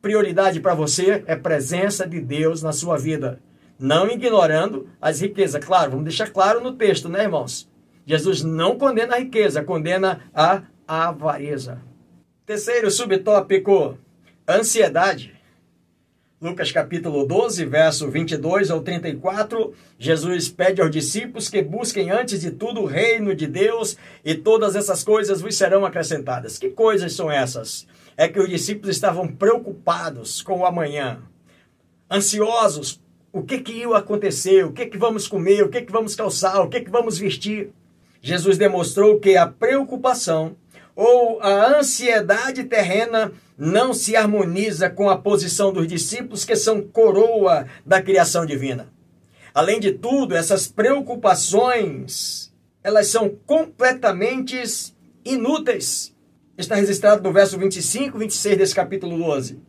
Prioridade 0.00 0.60
para 0.60 0.74
você 0.74 1.24
é 1.26 1.34
presença 1.34 2.06
de 2.06 2.20
Deus 2.20 2.62
na 2.62 2.72
sua 2.72 2.96
vida. 2.96 3.40
Não 3.78 4.08
ignorando 4.08 4.88
as 5.00 5.20
riquezas. 5.20 5.64
Claro, 5.64 5.90
vamos 5.90 6.04
deixar 6.04 6.30
claro 6.30 6.60
no 6.60 6.72
texto, 6.72 7.08
né, 7.08 7.22
irmãos? 7.22 7.68
Jesus 8.06 8.42
não 8.42 8.78
condena 8.78 9.16
a 9.16 9.18
riqueza, 9.18 9.62
condena 9.62 10.20
a 10.34 10.62
avareza. 10.86 11.82
Terceiro 12.46 12.90
subtópico, 12.90 13.98
ansiedade. 14.48 15.37
Lucas 16.40 16.70
capítulo 16.70 17.26
12, 17.26 17.64
verso 17.64 18.08
22 18.08 18.70
ao 18.70 18.80
34, 18.80 19.74
Jesus 19.98 20.48
pede 20.48 20.80
aos 20.80 20.88
discípulos 20.88 21.48
que 21.48 21.60
busquem 21.60 22.12
antes 22.12 22.42
de 22.42 22.52
tudo 22.52 22.82
o 22.82 22.86
reino 22.86 23.34
de 23.34 23.48
Deus 23.48 23.96
e 24.24 24.36
todas 24.36 24.76
essas 24.76 25.02
coisas 25.02 25.40
vos 25.40 25.56
serão 25.56 25.84
acrescentadas. 25.84 26.56
Que 26.56 26.70
coisas 26.70 27.12
são 27.12 27.28
essas? 27.28 27.88
É 28.16 28.28
que 28.28 28.38
os 28.38 28.48
discípulos 28.48 28.94
estavam 28.94 29.26
preocupados 29.26 30.40
com 30.40 30.60
o 30.60 30.64
amanhã, 30.64 31.20
ansiosos, 32.08 33.00
o 33.32 33.42
que 33.42 33.58
que 33.58 33.72
ia 33.72 33.96
acontecer, 33.96 34.64
o 34.64 34.72
que 34.72 34.86
que 34.86 34.96
vamos 34.96 35.26
comer, 35.26 35.64
o 35.64 35.68
que 35.68 35.82
que 35.82 35.90
vamos 35.90 36.14
calçar, 36.14 36.60
o 36.62 36.68
que 36.68 36.82
que 36.82 36.90
vamos 36.90 37.18
vestir. 37.18 37.72
Jesus 38.22 38.56
demonstrou 38.56 39.18
que 39.18 39.36
a 39.36 39.48
preocupação 39.48 40.56
ou 40.98 41.40
a 41.40 41.78
ansiedade 41.78 42.64
terrena 42.64 43.30
não 43.56 43.94
se 43.94 44.16
harmoniza 44.16 44.90
com 44.90 45.08
a 45.08 45.16
posição 45.16 45.72
dos 45.72 45.86
discípulos 45.86 46.44
que 46.44 46.56
são 46.56 46.82
coroa 46.82 47.68
da 47.86 48.02
criação 48.02 48.44
divina. 48.44 48.92
Além 49.54 49.78
de 49.78 49.92
tudo, 49.92 50.34
essas 50.34 50.66
preocupações, 50.66 52.52
elas 52.82 53.06
são 53.06 53.28
completamente 53.46 54.60
inúteis. 55.24 56.12
Está 56.56 56.74
registrado 56.74 57.22
no 57.22 57.32
verso 57.32 57.56
25 57.56 58.16
e 58.16 58.20
26 58.20 58.58
desse 58.58 58.74
capítulo 58.74 59.16
12. 59.18 59.60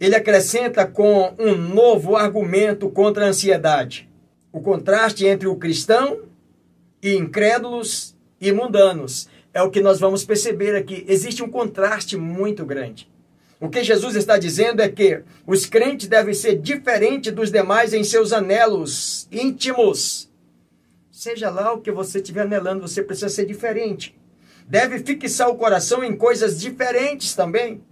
Ele 0.00 0.16
acrescenta 0.16 0.86
com 0.86 1.34
um 1.38 1.56
novo 1.56 2.16
argumento 2.16 2.88
contra 2.88 3.26
a 3.26 3.28
ansiedade. 3.28 4.08
O 4.50 4.62
contraste 4.62 5.26
entre 5.26 5.46
o 5.46 5.56
cristão 5.56 6.22
e 7.02 7.16
incrédulos 7.16 8.16
e 8.40 8.50
mundanos. 8.50 9.28
É 9.52 9.62
o 9.62 9.70
que 9.70 9.80
nós 9.80 9.98
vamos 9.98 10.24
perceber 10.24 10.76
aqui. 10.76 11.04
Existe 11.08 11.42
um 11.42 11.50
contraste 11.50 12.16
muito 12.16 12.64
grande. 12.64 13.10
O 13.60 13.68
que 13.68 13.84
Jesus 13.84 14.16
está 14.16 14.38
dizendo 14.38 14.80
é 14.80 14.88
que 14.88 15.22
os 15.46 15.66
crentes 15.66 16.08
devem 16.08 16.32
ser 16.32 16.56
diferentes 16.56 17.32
dos 17.32 17.50
demais 17.50 17.92
em 17.92 18.02
seus 18.02 18.32
anelos 18.32 19.28
íntimos. 19.30 20.30
Seja 21.10 21.50
lá 21.50 21.72
o 21.72 21.80
que 21.80 21.90
você 21.90 22.18
estiver 22.18 22.42
anelando, 22.42 22.80
você 22.80 23.02
precisa 23.02 23.28
ser 23.28 23.44
diferente. 23.44 24.18
Deve 24.66 25.00
fixar 25.00 25.50
o 25.50 25.56
coração 25.56 26.02
em 26.02 26.16
coisas 26.16 26.58
diferentes 26.58 27.34
também. 27.34 27.82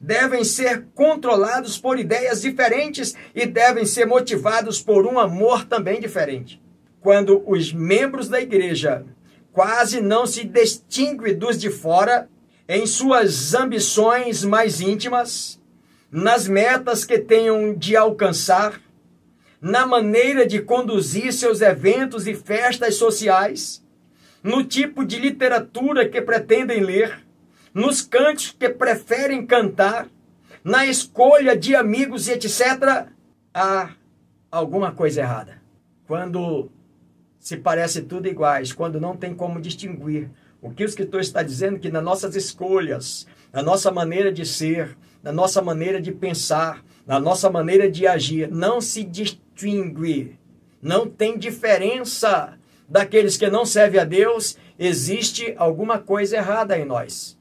Devem 0.00 0.44
ser 0.44 0.86
controlados 0.94 1.78
por 1.78 1.98
ideias 1.98 2.42
diferentes 2.42 3.14
e 3.34 3.46
devem 3.46 3.86
ser 3.86 4.06
motivados 4.06 4.82
por 4.82 5.06
um 5.06 5.18
amor 5.18 5.64
também 5.64 6.00
diferente 6.00 6.60
quando 7.00 7.42
os 7.46 7.72
membros 7.72 8.28
da 8.28 8.40
igreja 8.40 9.04
quase 9.52 10.00
não 10.00 10.26
se 10.26 10.44
distinguem 10.44 11.36
dos 11.36 11.58
de 11.58 11.70
fora 11.70 12.28
em 12.68 12.86
suas 12.86 13.54
ambições 13.54 14.44
mais 14.44 14.80
íntimas, 14.80 15.60
nas 16.10 16.46
metas 16.46 17.04
que 17.04 17.18
tenham 17.18 17.74
de 17.74 17.96
alcançar, 17.96 18.80
na 19.60 19.86
maneira 19.86 20.46
de 20.46 20.60
conduzir 20.60 21.32
seus 21.32 21.60
eventos 21.60 22.26
e 22.26 22.34
festas 22.34 22.94
sociais, 22.94 23.84
no 24.42 24.64
tipo 24.64 25.04
de 25.04 25.18
literatura 25.18 26.08
que 26.08 26.22
pretendem 26.22 26.80
ler, 26.80 27.24
nos 27.74 28.02
cantos 28.02 28.54
que 28.58 28.68
preferem 28.68 29.44
cantar, 29.44 30.08
na 30.62 30.86
escolha 30.86 31.56
de 31.56 31.74
amigos 31.74 32.28
etc., 32.28 33.08
há 33.52 33.90
alguma 34.50 34.92
coisa 34.92 35.20
errada. 35.20 35.60
Quando 36.06 36.70
se 37.40 37.56
parece 37.56 38.02
tudo 38.02 38.28
iguais, 38.28 38.72
quando 38.72 39.00
não 39.00 39.16
tem 39.16 39.34
como 39.34 39.60
distinguir 39.60 40.30
o 40.60 40.70
que 40.70 40.84
o 40.84 40.86
escritor 40.86 41.20
está 41.22 41.42
dizendo 41.42 41.78
que 41.78 41.90
nas 41.90 42.04
nossas 42.04 42.36
escolhas, 42.36 43.26
na 43.50 43.62
nossa 43.62 43.90
maneira 43.90 44.30
de 44.30 44.44
ser, 44.44 44.96
na 45.22 45.32
nossa 45.32 45.62
maneira 45.62 46.00
de 46.00 46.12
pensar, 46.12 46.84
na 47.06 47.18
nossa 47.18 47.48
maneira 47.48 47.90
de 47.90 48.06
agir, 48.06 48.50
não 48.50 48.80
se 48.80 49.02
distingue, 49.02 50.38
não 50.82 51.08
tem 51.08 51.38
diferença 51.38 52.58
daqueles 52.86 53.38
que 53.38 53.48
não 53.48 53.64
servem 53.64 54.00
a 54.00 54.04
Deus, 54.04 54.58
existe 54.78 55.54
alguma 55.56 55.98
coisa 55.98 56.36
errada 56.36 56.78
em 56.78 56.84
nós. 56.84 57.38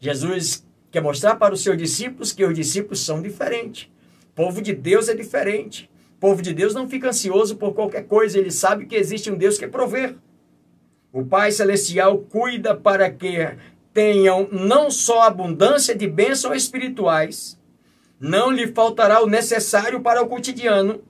Jesus 0.00 0.64
quer 0.90 1.02
mostrar 1.02 1.36
para 1.36 1.52
os 1.52 1.62
seus 1.62 1.76
discípulos 1.76 2.32
que 2.32 2.44
os 2.44 2.54
discípulos 2.54 3.00
são 3.00 3.20
diferentes. 3.20 3.90
O 4.30 4.34
povo 4.34 4.62
de 4.62 4.72
Deus 4.72 5.08
é 5.08 5.14
diferente. 5.14 5.90
O 6.18 6.20
povo 6.20 6.42
de 6.42 6.52
Deus 6.52 6.74
não 6.74 6.88
fica 6.88 7.10
ansioso 7.10 7.54
por 7.54 7.72
qualquer 7.74 8.04
coisa, 8.08 8.40
ele 8.40 8.50
sabe 8.50 8.86
que 8.86 8.96
existe 8.96 9.30
um 9.30 9.36
Deus 9.36 9.56
que 9.56 9.64
é 9.64 9.68
prover. 9.68 10.16
O 11.12 11.24
Pai 11.24 11.52
Celestial 11.52 12.18
cuida 12.18 12.74
para 12.74 13.08
que 13.08 13.56
tenham 13.94 14.48
não 14.50 14.90
só 14.90 15.22
abundância 15.22 15.94
de 15.94 16.08
bênçãos 16.08 16.56
espirituais, 16.56 17.56
não 18.18 18.50
lhe 18.50 18.66
faltará 18.66 19.22
o 19.22 19.28
necessário 19.28 20.00
para 20.00 20.20
o 20.20 20.26
cotidiano. 20.26 21.02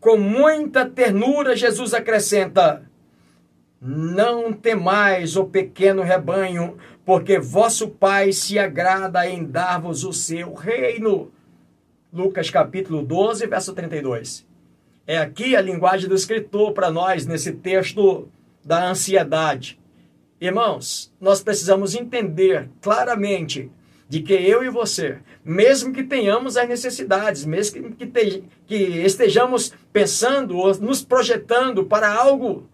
Com 0.00 0.16
muita 0.16 0.84
ternura, 0.84 1.54
Jesus 1.54 1.94
acrescenta: 1.94 2.82
Não 3.80 4.52
temais, 4.52 5.36
o 5.36 5.44
pequeno 5.44 6.02
rebanho, 6.02 6.76
porque 7.04 7.38
vosso 7.38 7.88
Pai 7.88 8.32
se 8.32 8.58
agrada 8.58 9.24
em 9.28 9.44
dar-vos 9.44 10.02
o 10.02 10.12
seu 10.12 10.54
reino. 10.54 11.30
Lucas 12.12 12.50
capítulo 12.50 13.02
12, 13.02 13.46
verso 13.46 13.72
32. 13.72 14.44
É 15.06 15.18
aqui 15.18 15.54
a 15.54 15.60
linguagem 15.60 16.08
do 16.08 16.14
escritor 16.16 16.72
para 16.72 16.90
nós 16.90 17.24
nesse 17.24 17.52
texto 17.52 18.28
da 18.64 18.88
ansiedade. 18.88 19.78
Irmãos, 20.40 21.12
nós 21.20 21.40
precisamos 21.40 21.94
entender 21.94 22.68
claramente 22.80 23.70
de 24.08 24.22
que 24.22 24.32
eu 24.32 24.64
e 24.64 24.68
você, 24.68 25.18
mesmo 25.44 25.92
que 25.92 26.02
tenhamos 26.02 26.56
as 26.56 26.68
necessidades, 26.68 27.44
mesmo 27.44 27.92
que, 27.92 28.06
te, 28.06 28.42
que 28.66 28.74
estejamos 28.74 29.72
pensando 29.92 30.56
ou 30.56 30.76
nos 30.78 31.04
projetando 31.04 31.84
para 31.84 32.12
algo, 32.12 32.68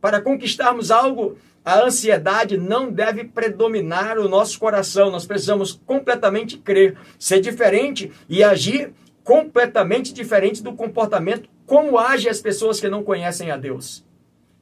para 0.00 0.22
conquistarmos 0.22 0.90
algo, 0.90 1.36
a 1.68 1.84
ansiedade 1.84 2.56
não 2.56 2.90
deve 2.90 3.24
predominar 3.24 4.18
o 4.18 4.26
nosso 4.26 4.58
coração. 4.58 5.10
Nós 5.10 5.26
precisamos 5.26 5.78
completamente 5.84 6.56
crer, 6.56 6.96
ser 7.18 7.42
diferente 7.42 8.10
e 8.26 8.42
agir 8.42 8.94
completamente 9.22 10.14
diferente 10.14 10.62
do 10.62 10.72
comportamento 10.72 11.46
como 11.66 11.98
agem 11.98 12.30
as 12.30 12.40
pessoas 12.40 12.80
que 12.80 12.88
não 12.88 13.02
conhecem 13.02 13.50
a 13.50 13.56
Deus. 13.58 14.02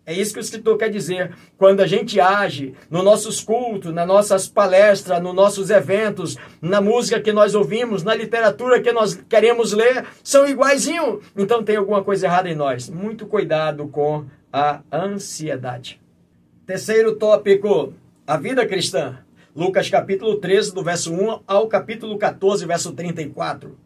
É 0.05 0.13
isso 0.13 0.33
que 0.33 0.41
o 0.41 0.43
escritor 0.43 0.77
quer 0.77 0.91
dizer. 0.91 1.33
Quando 1.57 1.81
a 1.81 1.87
gente 1.87 2.19
age 2.19 2.75
nos 2.91 3.05
nossos 3.05 3.41
cultos, 3.41 3.95
nas 3.95 4.07
nossas 4.07 4.49
palestras, 4.49 5.23
nos 5.23 5.35
nossos 5.35 5.71
eventos, 5.71 6.37
na 6.61 6.81
música 6.81 7.21
que 7.21 7.33
nós 7.33 7.55
ouvimos, 7.55 8.03
na 8.03 8.17
literatura 8.17 8.83
que 8.83 8.91
nós 8.91 9.15
queremos 9.29 9.73
ler, 9.73 10.05
são 10.25 10.45
iguaizinho. 10.45 11.21
Então 11.37 11.63
tem 11.63 11.77
alguma 11.77 12.03
coisa 12.03 12.27
errada 12.27 12.51
em 12.51 12.57
nós. 12.57 12.91
Muito 12.91 13.27
cuidado 13.27 13.87
com 13.87 14.25
a 14.53 14.81
ansiedade. 14.93 16.05
Terceiro 16.67 17.15
tópico, 17.15 17.95
a 18.27 18.37
vida 18.37 18.67
cristã. 18.67 19.21
Lucas 19.55 19.89
capítulo 19.89 20.39
13, 20.39 20.75
do 20.75 20.83
verso 20.83 21.13
1 21.15 21.43
ao 21.47 21.69
capítulo 21.69 22.19
14, 22.19 22.67
verso 22.67 22.91
34. 22.91 23.79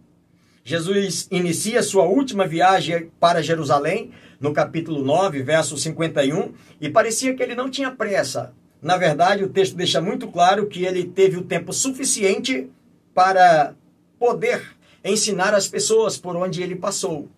Jesus 0.65 1.29
inicia 1.31 1.83
sua 1.83 2.05
última 2.05 2.47
viagem 2.47 3.11
para 3.21 3.43
Jerusalém, 3.43 4.13
no 4.41 4.55
capítulo 4.55 5.05
9, 5.05 5.43
verso 5.43 5.77
51, 5.77 6.55
e 6.81 6.89
parecia 6.89 7.35
que 7.35 7.43
ele 7.43 7.55
não 7.55 7.69
tinha 7.69 7.91
pressa. 7.91 8.55
Na 8.81 8.97
verdade, 8.97 9.45
o 9.45 9.51
texto 9.51 9.77
deixa 9.77 10.01
muito 10.01 10.27
claro 10.29 10.67
que 10.67 10.87
ele 10.87 11.05
teve 11.05 11.37
o 11.37 11.45
tempo 11.45 11.75
suficiente 11.75 12.71
para 13.13 13.75
poder 14.19 14.63
ensinar 15.05 15.53
as 15.53 15.69
pessoas 15.69 16.17
por 16.17 16.35
onde 16.35 16.63
ele 16.63 16.77
passou. 16.77 17.29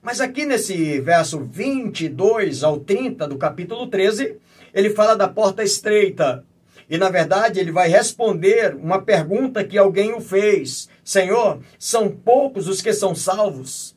Mas 0.00 0.22
aqui 0.22 0.46
nesse 0.46 0.98
verso 1.00 1.38
22 1.38 2.64
ao 2.64 2.80
30 2.80 3.28
do 3.28 3.36
capítulo 3.36 3.86
13, 3.86 4.38
ele 4.74 4.90
fala 4.90 5.14
da 5.14 5.28
porta 5.28 5.62
estreita. 5.62 6.44
E 6.88 6.98
na 6.98 7.08
verdade 7.08 7.60
ele 7.60 7.70
vai 7.70 7.88
responder 7.88 8.74
uma 8.74 9.00
pergunta 9.00 9.64
que 9.64 9.78
alguém 9.78 10.12
o 10.12 10.20
fez: 10.20 10.88
Senhor, 11.04 11.60
são 11.78 12.10
poucos 12.10 12.66
os 12.66 12.82
que 12.82 12.92
são 12.92 13.14
salvos? 13.14 13.96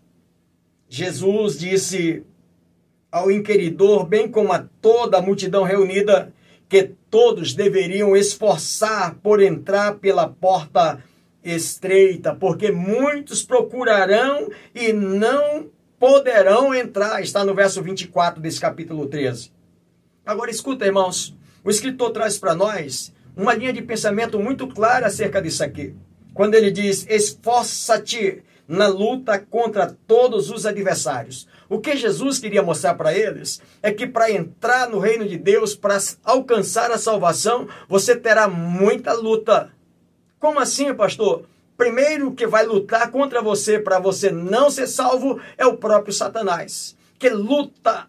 Jesus 0.87 1.57
disse 1.57 2.23
ao 3.11 3.31
inquiridor, 3.31 4.05
bem 4.05 4.27
como 4.27 4.51
a 4.51 4.65
toda 4.81 5.17
a 5.17 5.21
multidão 5.21 5.63
reunida, 5.63 6.33
que 6.69 6.91
todos 7.09 7.53
deveriam 7.53 8.15
esforçar 8.15 9.15
por 9.21 9.41
entrar 9.41 9.95
pela 9.95 10.27
porta 10.27 11.03
estreita, 11.43 12.33
porque 12.33 12.71
muitos 12.71 13.43
procurarão 13.43 14.49
e 14.73 14.93
não 14.93 15.69
poderão 15.99 16.73
entrar. 16.73 17.21
Está 17.21 17.45
no 17.45 17.53
verso 17.53 17.81
24 17.81 18.41
desse 18.41 18.59
capítulo 18.59 19.07
13. 19.07 19.51
Agora 20.25 20.49
escuta, 20.49 20.85
irmãos. 20.85 21.35
O 21.65 21.69
escritor 21.69 22.11
traz 22.11 22.37
para 22.37 22.55
nós 22.55 23.13
uma 23.35 23.53
linha 23.53 23.73
de 23.73 23.81
pensamento 23.81 24.39
muito 24.39 24.67
clara 24.67 25.07
acerca 25.07 25.41
disso 25.41 25.63
aqui. 25.63 25.93
Quando 26.33 26.55
ele 26.55 26.71
diz: 26.71 27.05
esforça-te 27.09 28.41
na 28.65 28.87
luta 28.87 29.37
contra 29.37 29.95
todos 30.07 30.49
os 30.49 30.65
adversários. 30.65 31.45
O 31.67 31.79
que 31.79 31.97
Jesus 31.97 32.39
queria 32.39 32.63
mostrar 32.63 32.93
para 32.93 33.13
eles 33.13 33.61
é 33.81 33.91
que 33.91 34.07
para 34.07 34.31
entrar 34.31 34.89
no 34.89 34.97
reino 34.97 35.27
de 35.27 35.37
Deus, 35.37 35.75
para 35.75 35.97
alcançar 36.23 36.89
a 36.89 36.97
salvação, 36.97 37.67
você 37.89 38.15
terá 38.15 38.47
muita 38.47 39.11
luta. 39.11 39.71
Como 40.39 40.57
assim, 40.57 40.93
pastor? 40.93 41.45
Primeiro 41.75 42.31
que 42.31 42.47
vai 42.47 42.65
lutar 42.65 43.11
contra 43.11 43.41
você 43.41 43.77
para 43.77 43.99
você 43.99 44.31
não 44.31 44.69
ser 44.69 44.87
salvo 44.87 45.41
é 45.57 45.65
o 45.65 45.75
próprio 45.75 46.13
Satanás, 46.13 46.95
que 47.19 47.29
luta 47.29 48.07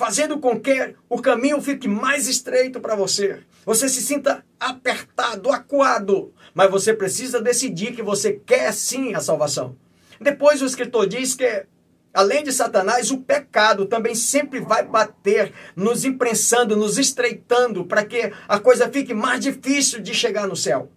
fazendo 0.00 0.38
com 0.38 0.58
que 0.58 0.94
o 1.10 1.20
caminho 1.20 1.60
fique 1.60 1.86
mais 1.86 2.26
estreito 2.26 2.80
para 2.80 2.94
você. 2.94 3.40
Você 3.66 3.86
se 3.86 4.00
sinta 4.00 4.42
apertado, 4.58 5.52
acuado, 5.52 6.32
mas 6.54 6.70
você 6.70 6.94
precisa 6.94 7.38
decidir 7.38 7.94
que 7.94 8.02
você 8.02 8.32
quer 8.32 8.72
sim 8.72 9.14
a 9.14 9.20
salvação. 9.20 9.76
Depois 10.18 10.62
o 10.62 10.64
escritor 10.64 11.06
diz 11.06 11.34
que 11.34 11.66
Além 12.14 12.42
de 12.42 12.50
Satanás, 12.50 13.12
o 13.12 13.18
pecado 13.18 13.86
também 13.86 14.16
sempre 14.16 14.58
vai 14.58 14.82
bater, 14.82 15.52
nos 15.76 16.04
imprensando, 16.04 16.74
nos 16.74 16.98
estreitando, 16.98 17.84
para 17.84 18.04
que 18.04 18.32
a 18.48 18.58
coisa 18.58 18.88
fique 18.88 19.14
mais 19.14 19.38
difícil 19.38 20.00
de 20.00 20.12
chegar 20.12 20.48
no 20.48 20.56
céu. 20.56 20.90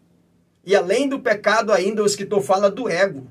E 0.65 0.75
além 0.75 1.07
do 1.07 1.19
pecado, 1.19 1.71
ainda 1.71 2.01
o 2.01 2.05
escritor 2.05 2.41
fala 2.41 2.71
do 2.71 2.89
ego. 2.89 3.27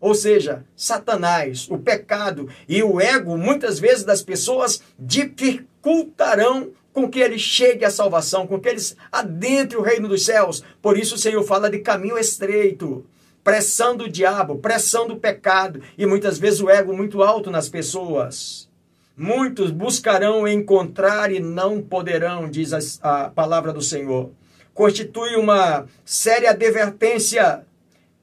Ou 0.00 0.14
seja, 0.14 0.64
Satanás, 0.74 1.68
o 1.70 1.76
pecado 1.76 2.48
e 2.66 2.82
o 2.82 3.00
ego, 3.00 3.36
muitas 3.36 3.78
vezes 3.78 4.02
das 4.02 4.22
pessoas, 4.22 4.82
dificultarão 4.98 6.70
com 6.92 7.08
que 7.08 7.20
ele 7.20 7.38
chegue 7.38 7.84
à 7.84 7.90
salvação, 7.90 8.46
com 8.46 8.58
que 8.58 8.68
eles 8.68 8.96
adentre 9.12 9.76
o 9.76 9.82
reino 9.82 10.08
dos 10.08 10.24
céus. 10.24 10.64
Por 10.80 10.98
isso 10.98 11.14
o 11.14 11.18
Senhor 11.18 11.42
fala 11.44 11.70
de 11.70 11.78
caminho 11.80 12.18
estreito, 12.18 13.04
pressão 13.44 13.96
do 13.96 14.08
diabo, 14.08 14.56
pressão 14.56 15.06
do 15.06 15.16
pecado 15.16 15.82
e 15.96 16.06
muitas 16.06 16.38
vezes 16.38 16.60
o 16.60 16.70
ego 16.70 16.96
muito 16.96 17.22
alto 17.22 17.50
nas 17.50 17.68
pessoas. 17.68 18.68
Muitos 19.16 19.70
buscarão 19.70 20.48
encontrar 20.48 21.30
e 21.30 21.40
não 21.40 21.82
poderão, 21.82 22.48
diz 22.48 22.72
a, 22.72 22.78
a 23.02 23.28
palavra 23.28 23.70
do 23.72 23.82
Senhor. 23.82 24.30
Constitui 24.72 25.36
uma 25.36 25.86
séria 26.06 26.50
advertência 26.50 27.66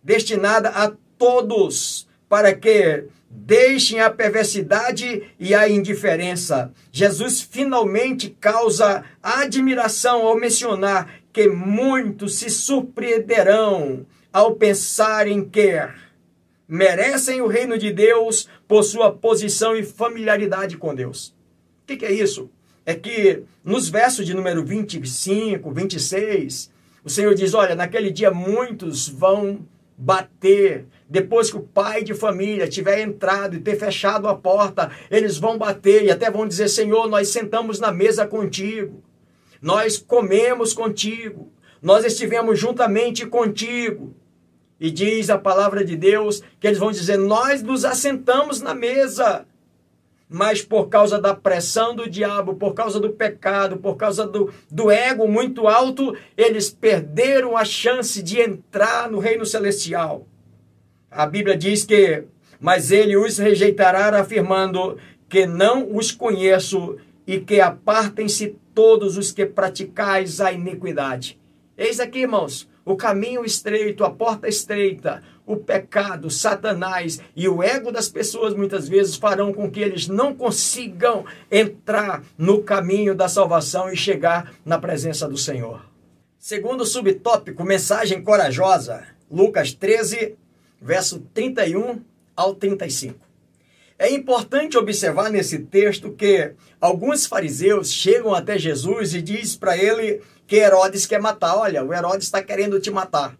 destinada 0.03 0.69
a 0.69 0.91
todos 1.17 2.07
para 2.29 2.53
que 2.53 3.05
deixem 3.29 3.99
a 3.99 4.09
perversidade 4.09 5.23
e 5.39 5.53
a 5.53 5.69
indiferença. 5.69 6.71
Jesus 6.91 7.41
finalmente 7.41 8.29
causa 8.29 9.03
admiração 9.21 10.25
ao 10.25 10.37
mencionar 10.37 11.21
que 11.31 11.47
muitos 11.47 12.35
se 12.35 12.49
surpreenderão 12.49 14.05
ao 14.31 14.55
pensarem 14.55 15.43
que 15.43 15.87
merecem 16.67 17.41
o 17.41 17.47
reino 17.47 17.77
de 17.77 17.91
Deus 17.91 18.49
por 18.67 18.83
sua 18.83 19.11
posição 19.11 19.75
e 19.75 19.83
familiaridade 19.83 20.77
com 20.77 20.93
Deus. 20.93 21.29
O 21.83 21.87
que, 21.87 21.97
que 21.97 22.05
é 22.05 22.11
isso? 22.11 22.49
É 22.85 22.93
que 22.93 23.43
nos 23.63 23.89
versos 23.89 24.25
de 24.25 24.33
número 24.33 24.63
25, 24.63 25.71
26, 25.71 26.71
o 27.03 27.09
Senhor 27.09 27.33
diz: 27.33 27.53
Olha, 27.53 27.75
naquele 27.75 28.11
dia 28.11 28.31
muitos 28.31 29.07
vão 29.07 29.65
bater. 29.97 30.85
Depois 31.09 31.49
que 31.49 31.57
o 31.57 31.61
pai 31.61 32.03
de 32.03 32.13
família 32.13 32.67
tiver 32.67 32.99
entrado 32.99 33.55
e 33.55 33.61
ter 33.61 33.77
fechado 33.77 34.27
a 34.27 34.35
porta, 34.35 34.91
eles 35.09 35.37
vão 35.37 35.57
bater 35.57 36.03
e 36.03 36.11
até 36.11 36.29
vão 36.29 36.47
dizer: 36.47 36.67
Senhor, 36.67 37.07
nós 37.07 37.29
sentamos 37.29 37.79
na 37.79 37.91
mesa 37.91 38.27
contigo, 38.27 39.01
nós 39.61 39.97
comemos 39.97 40.73
contigo, 40.73 41.51
nós 41.81 42.03
estivemos 42.03 42.59
juntamente 42.59 43.25
contigo. 43.25 44.13
E 44.79 44.91
diz 44.91 45.29
a 45.29 45.39
palavra 45.39 45.83
de 45.83 45.95
Deus 45.95 46.43
que 46.59 46.67
eles 46.67 46.77
vão 46.77 46.91
dizer: 46.91 47.17
Nós 47.17 47.63
nos 47.63 47.85
assentamos 47.85 48.61
na 48.61 48.75
mesa 48.75 49.45
mas 50.29 50.61
por 50.61 50.89
causa 50.89 51.19
da 51.19 51.33
pressão 51.33 51.95
do 51.95 52.09
diabo, 52.09 52.55
por 52.55 52.73
causa 52.73 52.99
do 52.99 53.11
pecado, 53.11 53.77
por 53.77 53.95
causa 53.95 54.27
do, 54.27 54.51
do 54.69 54.91
ego 54.91 55.27
muito 55.27 55.67
alto, 55.67 56.15
eles 56.35 56.69
perderam 56.69 57.55
a 57.55 57.63
chance 57.63 58.21
de 58.21 58.41
entrar 58.41 59.09
no 59.09 59.19
reino 59.19 59.45
celestial. 59.45 60.27
A 61.09 61.25
Bíblia 61.25 61.57
diz 61.57 61.85
que, 61.85 62.23
mas 62.59 62.91
ele 62.91 63.15
os 63.15 63.37
rejeitará, 63.37 64.19
afirmando 64.19 64.97
que 65.29 65.45
não 65.45 65.95
os 65.95 66.11
conheço 66.11 66.97
e 67.25 67.39
que 67.39 67.59
apartem-se 67.59 68.55
todos 68.73 69.17
os 69.17 69.31
que 69.31 69.45
praticais 69.45 70.39
a 70.39 70.51
iniquidade. 70.51 71.39
Eis 71.77 71.99
aqui, 71.99 72.19
irmãos, 72.19 72.67
o 72.85 72.95
caminho 72.95 73.43
estreito, 73.43 74.03
a 74.03 74.09
porta 74.09 74.47
estreita, 74.47 75.21
o 75.45 75.57
pecado, 75.57 76.29
Satanás 76.29 77.19
e 77.35 77.47
o 77.47 77.63
ego 77.63 77.91
das 77.91 78.09
pessoas 78.09 78.53
muitas 78.53 78.87
vezes 78.87 79.15
farão 79.15 79.53
com 79.53 79.69
que 79.69 79.79
eles 79.79 80.07
não 80.07 80.35
consigam 80.35 81.25
entrar 81.49 82.23
no 82.37 82.63
caminho 82.63 83.15
da 83.15 83.29
salvação 83.29 83.91
e 83.91 83.95
chegar 83.95 84.53
na 84.65 84.77
presença 84.77 85.27
do 85.27 85.37
Senhor. 85.37 85.85
Segundo 86.37 86.85
subtópico, 86.85 87.63
mensagem 87.63 88.21
corajosa, 88.21 89.05
Lucas 89.29 89.73
13, 89.73 90.35
verso 90.81 91.19
31 91.33 92.01
ao 92.35 92.55
35. 92.55 93.27
É 93.99 94.11
importante 94.11 94.77
observar 94.77 95.31
nesse 95.31 95.59
texto 95.59 96.11
que 96.11 96.51
alguns 96.79 97.25
fariseus 97.25 97.91
chegam 97.91 98.33
até 98.33 98.57
Jesus 98.57 99.15
e 99.15 99.21
diz 99.21 99.55
para 99.55 99.75
ele 99.75 100.21
que 100.45 100.57
Herodes 100.57 101.07
quer 101.07 101.19
matar. 101.19 101.55
Olha, 101.57 101.83
o 101.83 101.91
Herodes 101.91 102.27
está 102.27 102.43
querendo 102.43 102.79
te 102.79 102.91
matar. 102.91 103.35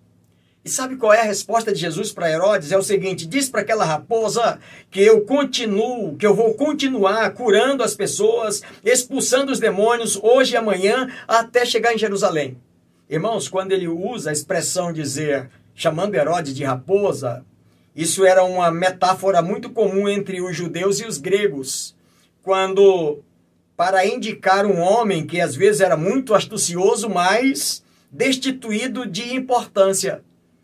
E 0.65 0.69
sabe 0.69 0.97
qual 0.97 1.13
é 1.13 1.21
a 1.21 1.23
resposta 1.23 1.71
de 1.71 1.79
Jesus 1.79 2.11
para 2.11 2.29
Herodes? 2.29 2.73
É 2.73 2.77
o 2.77 2.83
seguinte: 2.83 3.25
diz 3.25 3.47
para 3.47 3.61
aquela 3.61 3.85
raposa 3.85 4.59
que 4.91 5.01
eu 5.01 5.21
continuo, 5.21 6.17
que 6.17 6.25
eu 6.25 6.35
vou 6.35 6.55
continuar 6.55 7.31
curando 7.31 7.83
as 7.83 7.95
pessoas, 7.95 8.61
expulsando 8.83 9.51
os 9.51 9.59
demônios 9.59 10.19
hoje 10.21 10.55
e 10.55 10.57
amanhã 10.57 11.07
até 11.25 11.65
chegar 11.65 11.93
em 11.93 11.97
Jerusalém. 11.97 12.57
Irmãos, 13.09 13.47
quando 13.47 13.71
ele 13.71 13.87
usa 13.87 14.29
a 14.29 14.33
expressão 14.33 14.91
dizer, 14.91 15.49
chamando 15.77 16.15
Herodes 16.15 16.55
de 16.55 16.63
raposa, 16.63 17.45
isso 17.95 18.25
era 18.25 18.43
uma 18.43 18.71
metáfora 18.71 19.43
muito 19.43 19.69
comum 19.69 20.09
entre 20.09 20.41
os 20.41 20.55
judeus 20.55 20.99
e 20.99 21.05
os 21.05 21.19
gregos. 21.19 21.95
Quando 22.41 23.19
para 23.75 24.05
indicar 24.07 24.65
um 24.65 24.79
homem 24.79 25.27
que 25.27 25.39
às 25.39 25.55
vezes 25.55 25.81
era 25.81 25.95
muito 25.95 26.33
astucioso, 26.33 27.07
mas 27.07 27.83
destituído 28.11 29.05
de 29.05 29.35
importância. 29.35 30.23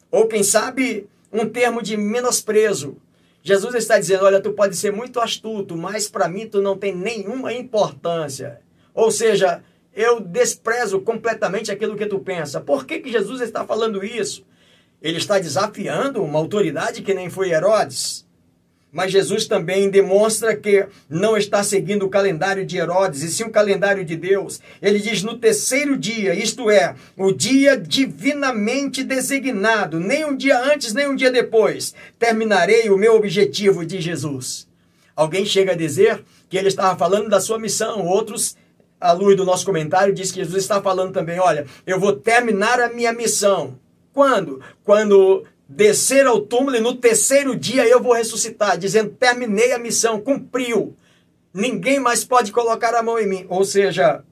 Ou 0.10 0.28
quem 0.28 0.42
sabe, 0.42 1.08
um 1.32 1.48
termo 1.48 1.84
de 1.84 1.96
menosprezo. 1.96 2.98
Jesus 3.44 3.76
está 3.76 4.00
dizendo: 4.00 4.26
Olha, 4.26 4.42
tu 4.42 4.54
pode 4.54 4.76
ser 4.76 4.92
muito 4.92 5.20
astuto, 5.20 5.78
mas 5.78 6.10
para 6.10 6.28
mim 6.28 6.48
tu 6.48 6.60
não 6.60 6.76
tem 6.76 6.96
nenhuma 6.96 7.54
importância. 7.54 8.62
Ou 8.96 9.12
seja, 9.12 9.64
eu 9.94 10.20
desprezo 10.20 11.02
completamente 11.02 11.72
aquilo 11.72 11.96
que 11.96 12.08
tu 12.08 12.18
pensa. 12.18 12.60
Por 12.60 12.86
que, 12.86 13.00
que 13.00 13.12
Jesus 13.12 13.42
está 13.42 13.64
falando 13.64 14.04
isso? 14.04 14.44
Ele 15.04 15.18
está 15.18 15.38
desafiando 15.38 16.24
uma 16.24 16.40
autoridade 16.40 17.02
que 17.02 17.14
nem 17.14 17.30
foi 17.30 17.52
Herodes. 17.52 18.26
Mas 18.90 19.12
Jesus 19.12 19.48
também 19.48 19.90
demonstra 19.90 20.56
que 20.56 20.86
não 21.10 21.36
está 21.36 21.64
seguindo 21.64 22.06
o 22.06 22.10
calendário 22.10 22.64
de 22.64 22.78
Herodes, 22.78 23.24
e 23.24 23.32
sim 23.32 23.44
o 23.44 23.50
calendário 23.50 24.06
de 24.06 24.16
Deus. 24.16 24.62
Ele 24.80 25.00
diz: 25.00 25.24
no 25.24 25.38
terceiro 25.40 25.98
dia, 25.98 26.36
isto 26.36 26.70
é, 26.70 26.96
o 27.18 27.32
dia 27.32 27.76
divinamente 27.76 29.04
designado, 29.04 30.00
nem 30.00 30.24
um 30.24 30.38
dia 30.38 30.60
antes, 30.72 30.94
nem 30.94 31.10
um 31.10 31.16
dia 31.16 31.32
depois, 31.32 31.96
terminarei 32.20 32.90
o 32.92 32.98
meu 32.98 33.16
objetivo 33.16 33.84
de 33.84 34.00
Jesus. 34.00 34.68
Alguém 35.16 35.44
chega 35.44 35.72
a 35.72 35.76
dizer 35.76 36.24
que 36.48 36.56
ele 36.56 36.68
estava 36.68 36.96
falando 36.96 37.28
da 37.28 37.42
sua 37.42 37.58
missão, 37.58 38.06
outros 38.06 38.56
à 39.02 39.12
luz 39.12 39.36
do 39.36 39.44
nosso 39.44 39.66
comentário, 39.66 40.14
diz 40.14 40.32
que 40.32 40.40
Jesus 40.40 40.62
está 40.62 40.80
falando 40.80 41.12
também: 41.12 41.40
olha, 41.40 41.66
eu 41.86 42.00
vou 42.00 42.14
terminar 42.14 42.80
a 42.80 42.90
minha 42.90 43.12
missão. 43.12 43.82
Quando? 44.14 44.62
Quando 44.84 45.44
descer 45.68 46.26
ao 46.28 46.42
túmulo 46.42 46.76
e 46.76 46.82
no 46.82 46.96
terceiro 46.96 47.56
dia 47.56 47.86
eu 47.88 48.02
vou 48.02 48.14
ressuscitar, 48.14 48.78
dizendo: 48.78 49.10
terminei 49.12 49.74
a 49.74 49.80
missão, 49.80 50.22
cumpriu. 50.22 50.96
Ninguém 51.54 52.00
mais 52.00 52.24
pode 52.24 52.52
colocar 52.52 52.96
a 52.96 53.04
mão 53.04 53.20
em 53.20 53.28
mim. 53.28 53.46
Ou 53.50 53.64
seja, 53.64 54.24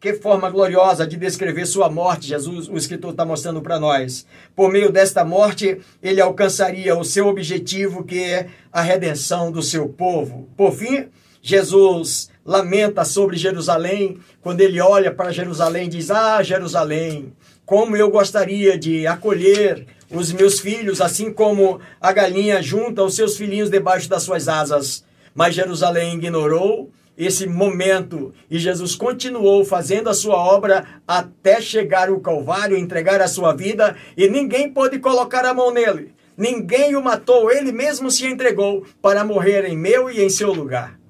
que 0.00 0.14
forma 0.14 0.50
gloriosa 0.50 1.06
de 1.06 1.16
descrever 1.16 1.64
sua 1.64 1.88
morte, 1.88 2.26
Jesus, 2.26 2.68
o 2.68 2.76
escritor 2.76 3.12
está 3.12 3.24
mostrando 3.24 3.62
para 3.62 3.78
nós. 3.78 4.26
Por 4.54 4.68
meio 4.68 4.90
desta 4.90 5.24
morte, 5.24 5.80
ele 6.02 6.20
alcançaria 6.20 6.98
o 6.98 7.04
seu 7.04 7.28
objetivo, 7.28 8.02
que 8.02 8.20
é 8.20 8.48
a 8.72 8.82
redenção 8.82 9.52
do 9.52 9.62
seu 9.62 9.88
povo. 9.88 10.48
Por 10.56 10.72
fim, 10.72 11.08
Jesus 11.40 12.28
lamenta 12.44 13.04
sobre 13.04 13.36
Jerusalém, 13.36 14.18
quando 14.40 14.60
ele 14.60 14.80
olha 14.80 15.12
para 15.14 15.30
Jerusalém, 15.30 15.88
diz: 15.88 16.10
Ah, 16.10 16.42
Jerusalém, 16.42 17.32
como 17.72 17.96
eu 17.96 18.10
gostaria 18.10 18.78
de 18.78 19.06
acolher 19.06 19.86
os 20.10 20.30
meus 20.30 20.60
filhos, 20.60 21.00
assim 21.00 21.32
como 21.32 21.80
a 21.98 22.12
galinha 22.12 22.60
junta 22.60 23.02
os 23.02 23.16
seus 23.16 23.34
filhinhos 23.34 23.70
debaixo 23.70 24.10
das 24.10 24.24
suas 24.24 24.46
asas. 24.46 25.02
Mas 25.34 25.54
Jerusalém 25.54 26.16
ignorou 26.16 26.90
esse 27.16 27.46
momento 27.46 28.34
e 28.50 28.58
Jesus 28.58 28.94
continuou 28.94 29.64
fazendo 29.64 30.10
a 30.10 30.14
sua 30.14 30.36
obra 30.36 30.84
até 31.08 31.62
chegar 31.62 32.10
ao 32.10 32.20
Calvário, 32.20 32.76
entregar 32.76 33.22
a 33.22 33.26
sua 33.26 33.54
vida 33.54 33.96
e 34.18 34.28
ninguém 34.28 34.70
pôde 34.70 34.98
colocar 34.98 35.46
a 35.46 35.54
mão 35.54 35.72
nele. 35.72 36.12
Ninguém 36.36 36.94
o 36.94 37.02
matou, 37.02 37.50
ele 37.50 37.72
mesmo 37.72 38.10
se 38.10 38.26
entregou 38.26 38.84
para 39.00 39.24
morrer 39.24 39.64
em 39.64 39.78
meu 39.78 40.10
e 40.10 40.20
em 40.20 40.28
seu 40.28 40.52
lugar. 40.52 41.00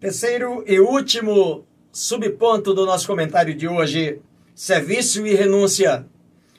Terceiro 0.00 0.64
e 0.66 0.80
último 0.80 1.64
subponto 1.92 2.74
do 2.74 2.84
nosso 2.84 3.06
comentário 3.06 3.54
de 3.54 3.68
hoje: 3.68 4.20
serviço 4.58 5.24
e 5.24 5.36
renúncia 5.36 6.04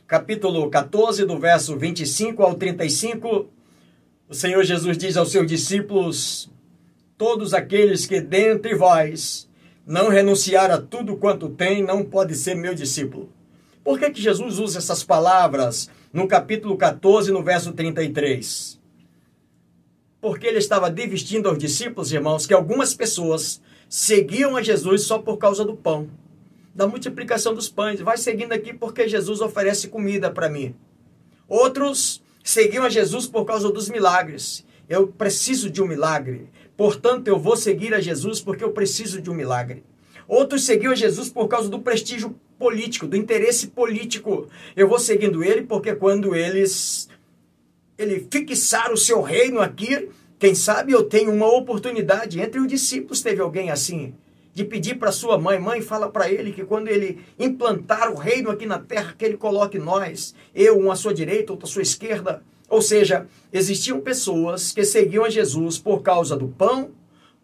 capítulo 0.07 0.69
14, 0.69 1.25
do 1.25 1.37
verso 1.37 1.75
25 1.75 2.41
ao 2.41 2.55
35, 2.55 3.49
o 4.29 4.33
Senhor 4.33 4.63
Jesus 4.63 4.97
diz 4.97 5.17
aos 5.17 5.29
seus 5.29 5.45
discípulos: 5.45 6.49
Todos 7.17 7.53
aqueles 7.53 8.05
que 8.05 8.21
dentre 8.21 8.73
vós 8.73 9.49
não 9.85 10.07
renunciar 10.07 10.71
a 10.71 10.77
tudo 10.77 11.17
quanto 11.17 11.49
tem, 11.49 11.83
não 11.83 12.05
pode 12.05 12.35
ser 12.35 12.55
meu 12.55 12.73
discípulo. 12.73 13.29
Por 13.83 13.99
que, 13.99 14.11
que 14.11 14.21
Jesus 14.21 14.59
usa 14.59 14.77
essas 14.77 15.03
palavras 15.03 15.89
no 16.13 16.25
capítulo 16.25 16.77
14, 16.77 17.33
no 17.33 17.43
verso 17.43 17.73
33? 17.73 18.79
Porque 20.21 20.47
ele 20.47 20.59
estava 20.59 20.89
divestindo 20.89 21.49
aos 21.49 21.57
discípulos, 21.57 22.13
irmãos, 22.13 22.47
que 22.47 22.53
algumas 22.53 22.93
pessoas 22.93 23.61
seguiam 23.89 24.55
a 24.55 24.63
Jesus 24.63 25.03
só 25.03 25.19
por 25.19 25.35
causa 25.35 25.65
do 25.65 25.75
pão 25.75 26.07
da 26.79 26.87
multiplicação 26.87 27.53
dos 27.53 27.67
pães. 27.67 27.99
Vai 27.99 28.15
seguindo 28.15 28.53
aqui 28.53 28.73
porque 28.73 29.05
Jesus 29.05 29.41
oferece 29.41 29.89
comida 29.89 30.31
para 30.31 30.47
mim. 30.47 30.73
Outros 31.45 32.23
seguiam 32.41 32.85
a 32.85 32.89
Jesus 32.89 33.27
por 33.27 33.43
causa 33.43 33.69
dos 33.69 33.89
milagres. 33.89 34.65
Eu 34.87 35.05
preciso 35.05 35.69
de 35.69 35.83
um 35.83 35.85
milagre. 35.85 36.47
Portanto, 36.77 37.27
eu 37.27 37.37
vou 37.37 37.57
seguir 37.57 37.93
a 37.93 37.99
Jesus 37.99 38.39
porque 38.39 38.63
eu 38.63 38.71
preciso 38.71 39.21
de 39.21 39.29
um 39.29 39.33
milagre. 39.33 39.83
Outros 40.25 40.63
seguiam 40.63 40.93
a 40.93 40.95
Jesus 40.95 41.29
por 41.29 41.49
causa 41.49 41.67
do 41.67 41.79
prestígio 41.79 42.33
político, 42.57 43.05
do 43.05 43.17
interesse 43.17 43.67
político. 43.67 44.47
Eu 44.73 44.87
vou 44.87 44.99
seguindo 44.99 45.43
ele 45.43 45.63
porque 45.63 45.93
quando 45.93 46.33
eles 46.33 47.09
ele 47.97 48.25
fixar 48.31 48.93
o 48.93 48.97
seu 48.97 49.21
reino 49.21 49.59
aqui, 49.59 50.07
quem 50.39 50.55
sabe 50.55 50.93
eu 50.93 51.03
tenho 51.03 51.33
uma 51.33 51.53
oportunidade. 51.53 52.39
Entre 52.39 52.57
os 52.57 52.67
discípulos 52.69 53.21
teve 53.21 53.41
alguém 53.41 53.69
assim 53.69 54.13
de 54.59 54.65
pedir 54.65 54.95
para 54.95 55.09
sua 55.09 55.37
mãe, 55.37 55.57
mãe, 55.57 55.81
fala 55.81 56.09
para 56.09 56.29
ele 56.29 56.51
que 56.51 56.65
quando 56.65 56.89
ele 56.89 57.23
implantar 57.39 58.11
o 58.11 58.17
reino 58.17 58.49
aqui 58.49 58.65
na 58.65 58.77
terra, 58.77 59.15
que 59.17 59.23
ele 59.23 59.37
coloque 59.37 59.79
nós, 59.79 60.35
eu, 60.53 60.77
um 60.77 60.91
à 60.91 60.97
sua 60.97 61.13
direita, 61.13 61.53
outro 61.53 61.65
à 61.65 61.71
sua 61.71 61.81
esquerda. 61.81 62.43
Ou 62.67 62.81
seja, 62.81 63.25
existiam 63.53 64.01
pessoas 64.01 64.73
que 64.73 64.83
seguiam 64.83 65.23
a 65.23 65.29
Jesus 65.29 65.77
por 65.77 66.01
causa 66.01 66.35
do 66.35 66.49
pão, 66.49 66.91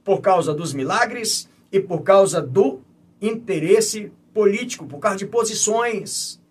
por 0.04 0.20
causa 0.20 0.54
dos 0.54 0.74
milagres 0.74 1.48
e 1.72 1.80
por 1.80 2.02
causa 2.02 2.42
do 2.42 2.82
interesse 3.22 4.12
político, 4.34 4.86
por 4.86 5.00
causa 5.00 5.18
de 5.18 5.26
posições. 5.26 6.42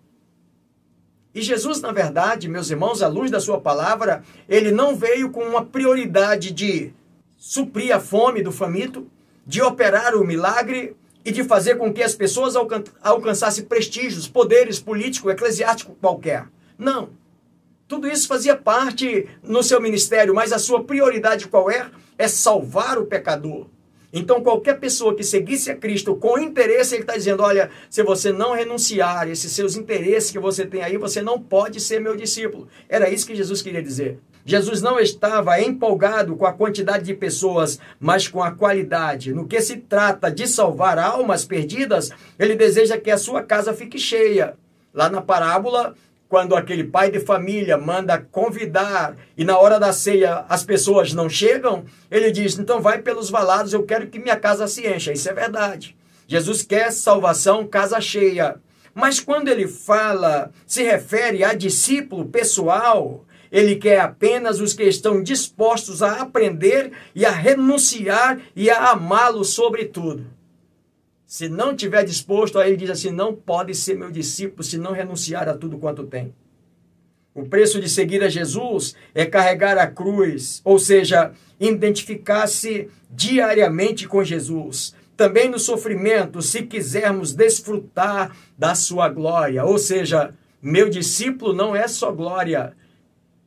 E 1.31 1.43
Jesus, 1.43 1.79
na 1.79 1.91
verdade, 1.91 2.49
meus 2.49 2.71
irmãos, 2.71 3.03
à 3.03 3.07
luz 3.07 3.29
da 3.29 3.39
sua 3.39 3.61
palavra, 3.61 4.23
ele 4.49 4.71
não 4.71 4.95
veio 4.95 5.29
com 5.29 5.43
uma 5.43 5.63
prioridade 5.63 6.49
de 6.49 6.91
suprir 7.37 7.95
a 7.95 7.99
fome 7.99 8.41
do 8.41 8.51
faminto, 8.51 9.05
de 9.45 9.61
operar 9.61 10.15
o 10.15 10.25
milagre 10.25 10.95
e 11.23 11.31
de 11.31 11.43
fazer 11.43 11.75
com 11.75 11.91
que 11.91 12.03
as 12.03 12.15
pessoas 12.15 12.55
alcan 12.55 12.83
alcançassem 13.01 13.65
prestígios, 13.65 14.27
poderes 14.27 14.79
político, 14.79 15.29
eclesiástico 15.29 15.95
qualquer. 15.99 16.47
Não. 16.77 17.09
Tudo 17.87 18.07
isso 18.07 18.27
fazia 18.27 18.55
parte 18.55 19.27
no 19.43 19.61
seu 19.61 19.79
ministério, 19.79 20.33
mas 20.33 20.51
a 20.51 20.59
sua 20.59 20.83
prioridade 20.83 21.47
qual 21.47 21.69
é? 21.69 21.89
É 22.17 22.27
salvar 22.27 22.97
o 22.97 23.05
pecador. 23.05 23.67
Então, 24.17 24.41
qualquer 24.41 24.79
pessoa 24.79 25.13
que 25.13 25.23
seguisse 25.23 25.69
a 25.69 25.75
Cristo 25.75 26.15
com 26.15 26.39
interesse, 26.39 26.95
ele 26.95 27.03
está 27.03 27.17
dizendo: 27.17 27.43
olha, 27.43 27.69
se 27.89 28.01
você 28.01 28.31
não 28.31 28.53
renunciar 28.53 29.27
esses 29.27 29.51
seus 29.51 29.75
interesses 29.75 30.31
que 30.31 30.39
você 30.39 30.65
tem 30.65 30.81
aí, 30.81 30.97
você 30.97 31.21
não 31.21 31.37
pode 31.37 31.81
ser 31.81 31.99
meu 31.99 32.15
discípulo. 32.15 32.67
Era 32.87 33.09
isso 33.09 33.27
que 33.27 33.35
Jesus 33.35 33.61
queria 33.61 33.83
dizer. 33.83 34.17
Jesus 34.45 34.79
não 34.79 34.99
estava 34.99 35.59
empolgado 35.59 36.35
com 36.35 36.45
a 36.45 36.53
quantidade 36.53 37.03
de 37.03 37.15
pessoas, 37.15 37.79
mas 37.99 38.27
com 38.27 38.43
a 38.43 38.51
qualidade. 38.51 39.33
No 39.33 39.47
que 39.47 39.59
se 39.59 39.77
trata 39.77 40.29
de 40.29 40.47
salvar 40.47 40.99
almas 40.99 41.43
perdidas, 41.43 42.11
ele 42.37 42.55
deseja 42.55 42.95
que 42.99 43.09
a 43.09 43.17
sua 43.17 43.41
casa 43.41 43.73
fique 43.73 43.97
cheia. 43.97 44.53
Lá 44.93 45.09
na 45.09 45.19
parábola, 45.19 45.95
quando 46.29 46.55
aquele 46.55 46.83
pai 46.83 47.09
de 47.09 47.19
família 47.19 47.75
manda 47.75 48.19
convidar 48.19 49.17
e 49.35 49.43
na 49.43 49.57
hora 49.57 49.79
da 49.79 49.91
ceia 49.91 50.45
as 50.47 50.63
pessoas 50.63 51.11
não 51.11 51.27
chegam, 51.27 51.83
ele 52.11 52.31
diz: 52.31 52.59
então 52.59 52.79
vai 52.79 53.01
pelos 53.01 53.31
valados, 53.31 53.73
eu 53.73 53.81
quero 53.81 54.07
que 54.07 54.19
minha 54.19 54.35
casa 54.35 54.67
se 54.67 54.87
encha. 54.87 55.11
Isso 55.11 55.27
é 55.27 55.33
verdade. 55.33 55.97
Jesus 56.27 56.61
quer 56.61 56.91
salvação, 56.91 57.65
casa 57.65 57.99
cheia. 57.99 58.57
Mas 58.93 59.19
quando 59.19 59.49
ele 59.49 59.67
fala, 59.67 60.51
se 60.65 60.81
refere 60.81 61.43
a 61.43 61.53
discípulo 61.53 62.25
pessoal, 62.25 63.24
ele 63.55 63.77
quer 63.77 64.01
apenas 64.01 64.59
os 64.59 64.73
que 64.73 64.83
estão 64.83 65.23
dispostos 65.23 66.03
a 66.03 66.19
aprender 66.19 66.91
e 67.15 67.25
a 67.25 67.31
renunciar 67.31 68.37
e 68.53 68.69
a 68.69 68.91
amá-lo 68.91 69.45
sobretudo. 69.45 70.27
Se 71.25 71.47
não 71.47 71.73
tiver 71.73 72.03
disposto, 72.03 72.59
aí 72.59 72.71
ele 72.71 72.75
diz 72.75 72.89
assim: 72.89 73.11
não 73.11 73.33
pode 73.33 73.73
ser 73.73 73.95
meu 73.95 74.11
discípulo 74.11 74.61
se 74.61 74.77
não 74.77 74.91
renunciar 74.91 75.47
a 75.47 75.53
tudo 75.53 75.77
quanto 75.77 76.03
tem. 76.03 76.35
O 77.33 77.45
preço 77.45 77.79
de 77.79 77.87
seguir 77.87 78.21
a 78.23 78.27
Jesus 78.27 78.93
é 79.13 79.25
carregar 79.25 79.77
a 79.77 79.87
cruz, 79.87 80.59
ou 80.65 80.77
seja, 80.77 81.31
identificar-se 81.57 82.89
diariamente 83.09 84.05
com 84.05 84.21
Jesus. 84.21 84.93
Também 85.15 85.47
no 85.47 85.59
sofrimento, 85.59 86.41
se 86.41 86.63
quisermos 86.63 87.31
desfrutar 87.31 88.35
da 88.57 88.75
sua 88.75 89.07
glória. 89.07 89.63
Ou 89.63 89.77
seja, 89.77 90.33
meu 90.61 90.89
discípulo 90.89 91.53
não 91.53 91.73
é 91.73 91.87
só 91.87 92.11
glória. 92.11 92.73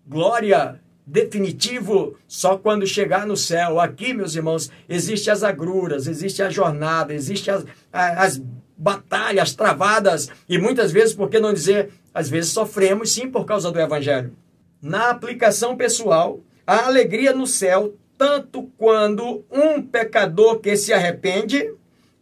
Glória 0.09 0.81
definitivo 1.07 2.17
só 2.27 2.57
quando 2.57 2.87
chegar 2.87 3.27
no 3.27 3.37
céu. 3.37 3.79
Aqui, 3.79 4.15
meus 4.15 4.35
irmãos, 4.35 4.71
existem 4.89 5.33
as 5.33 5.43
agruras, 5.43 6.07
existe 6.07 6.43
a 6.43 6.49
jornada, 6.49 7.13
existem 7.13 7.53
as, 7.53 7.65
as 7.93 8.43
batalhas 8.77 9.55
travadas 9.55 10.31
e 10.49 10.57
muitas 10.57 10.93
vezes, 10.93 11.15
por 11.15 11.29
que 11.29 11.39
não 11.39 11.53
dizer, 11.53 11.91
às 12.15 12.29
vezes 12.29 12.53
sofremos 12.53 13.13
sim 13.13 13.31
por 13.31 13.45
causa 13.45 13.71
do 13.71 13.81
evangelho. 13.81 14.35
Na 14.81 15.11
aplicação 15.11 15.77
pessoal, 15.77 16.41
a 16.67 16.87
alegria 16.87 17.35
no 17.35 17.47
céu, 17.47 17.95
tanto 18.17 18.65
quando 18.79 19.45
um 19.51 19.83
pecador 19.83 20.59
que 20.61 20.77
se 20.77 20.93
arrepende, 20.93 21.71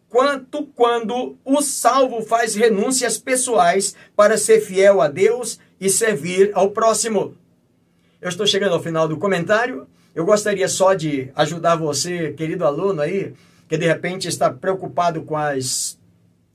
quanto 0.09 0.65
quando 0.65 1.37
o 1.45 1.61
salvo 1.61 2.21
faz 2.21 2.55
renúncias 2.55 3.17
pessoais 3.17 3.95
para 4.15 4.37
ser 4.37 4.61
fiel 4.61 5.01
a 5.01 5.07
Deus 5.07 5.59
e 5.79 5.89
servir 5.89 6.51
ao 6.53 6.71
próximo. 6.71 7.35
Eu 8.19 8.29
estou 8.29 8.47
chegando 8.47 8.73
ao 8.73 8.81
final 8.81 9.07
do 9.07 9.17
comentário. 9.17 9.87
Eu 10.15 10.25
gostaria 10.25 10.67
só 10.67 10.95
de 10.95 11.29
ajudar 11.35 11.75
você, 11.75 12.33
querido 12.33 12.65
aluno 12.65 13.01
aí, 13.01 13.33
que 13.69 13.77
de 13.77 13.85
repente 13.85 14.27
está 14.27 14.49
preocupado 14.49 15.21
com 15.21 15.37
as 15.37 15.99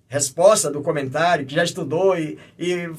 respostas 0.08 0.72
do 0.72 0.82
comentário, 0.82 1.46
que 1.46 1.54
já 1.54 1.62
estudou 1.62 2.18
e, 2.18 2.36
e, 2.58 2.90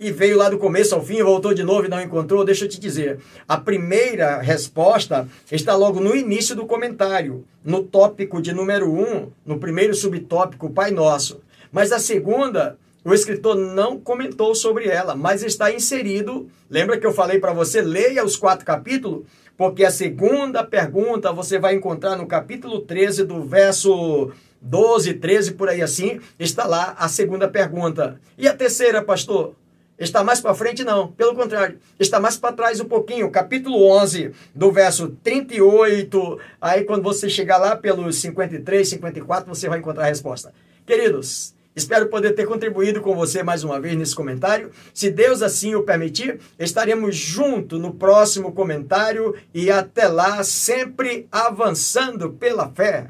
e 0.00 0.10
veio 0.10 0.38
lá 0.38 0.48
do 0.48 0.56
começo 0.56 0.94
ao 0.94 1.04
fim, 1.04 1.22
voltou 1.22 1.52
de 1.52 1.62
novo 1.62 1.84
e 1.84 1.90
não 1.90 2.00
encontrou. 2.00 2.42
Deixa 2.42 2.64
eu 2.64 2.68
te 2.70 2.80
dizer, 2.80 3.20
a 3.46 3.58
primeira 3.58 4.40
resposta 4.40 5.28
está 5.52 5.76
logo 5.76 6.00
no 6.00 6.16
início 6.16 6.56
do 6.56 6.64
comentário, 6.64 7.44
no 7.62 7.82
tópico 7.82 8.40
de 8.40 8.54
número 8.54 8.90
1, 8.90 8.98
um, 8.98 9.30
no 9.44 9.58
primeiro 9.58 9.94
subtópico, 9.94 10.70
Pai 10.70 10.90
Nosso. 10.90 11.42
Mas 11.70 11.92
a 11.92 11.98
segunda 11.98 12.78
o 13.06 13.14
escritor 13.14 13.54
não 13.54 14.00
comentou 14.00 14.52
sobre 14.52 14.88
ela, 14.88 15.14
mas 15.14 15.44
está 15.44 15.72
inserido. 15.72 16.50
Lembra 16.68 16.98
que 16.98 17.06
eu 17.06 17.12
falei 17.12 17.38
para 17.38 17.52
você, 17.52 17.80
leia 17.80 18.24
os 18.24 18.36
quatro 18.36 18.66
capítulos? 18.66 19.24
Porque 19.56 19.84
a 19.84 19.92
segunda 19.92 20.64
pergunta 20.64 21.32
você 21.32 21.56
vai 21.56 21.76
encontrar 21.76 22.16
no 22.16 22.26
capítulo 22.26 22.80
13, 22.80 23.22
do 23.22 23.44
verso 23.44 24.32
12, 24.60 25.14
13, 25.14 25.52
por 25.52 25.68
aí 25.68 25.82
assim, 25.82 26.20
está 26.36 26.66
lá 26.66 26.96
a 26.98 27.06
segunda 27.06 27.46
pergunta. 27.46 28.20
E 28.36 28.48
a 28.48 28.56
terceira, 28.56 29.00
pastor? 29.00 29.54
Está 29.96 30.24
mais 30.24 30.40
para 30.40 30.52
frente? 30.52 30.82
Não. 30.82 31.06
Pelo 31.12 31.36
contrário, 31.36 31.78
está 32.00 32.18
mais 32.18 32.36
para 32.36 32.56
trás 32.56 32.80
um 32.80 32.86
pouquinho. 32.86 33.30
Capítulo 33.30 33.86
11, 33.88 34.32
do 34.52 34.72
verso 34.72 35.16
38. 35.22 36.40
Aí, 36.60 36.82
quando 36.82 37.04
você 37.04 37.30
chegar 37.30 37.58
lá 37.58 37.76
pelos 37.76 38.16
53, 38.16 38.88
54, 38.88 39.48
você 39.48 39.68
vai 39.68 39.78
encontrar 39.78 40.06
a 40.06 40.08
resposta. 40.08 40.52
Queridos, 40.84 41.55
Espero 41.76 42.08
poder 42.08 42.32
ter 42.32 42.46
contribuído 42.46 43.02
com 43.02 43.14
você 43.14 43.42
mais 43.42 43.62
uma 43.62 43.78
vez 43.78 43.98
nesse 43.98 44.16
comentário. 44.16 44.70
Se 44.94 45.10
Deus 45.10 45.42
assim 45.42 45.74
o 45.74 45.82
permitir, 45.82 46.40
estaremos 46.58 47.14
juntos 47.14 47.78
no 47.78 47.92
próximo 47.92 48.50
comentário 48.52 49.34
e 49.52 49.70
até 49.70 50.08
lá, 50.08 50.42
sempre 50.42 51.28
avançando 51.30 52.32
pela 52.32 52.70
fé. 52.70 53.08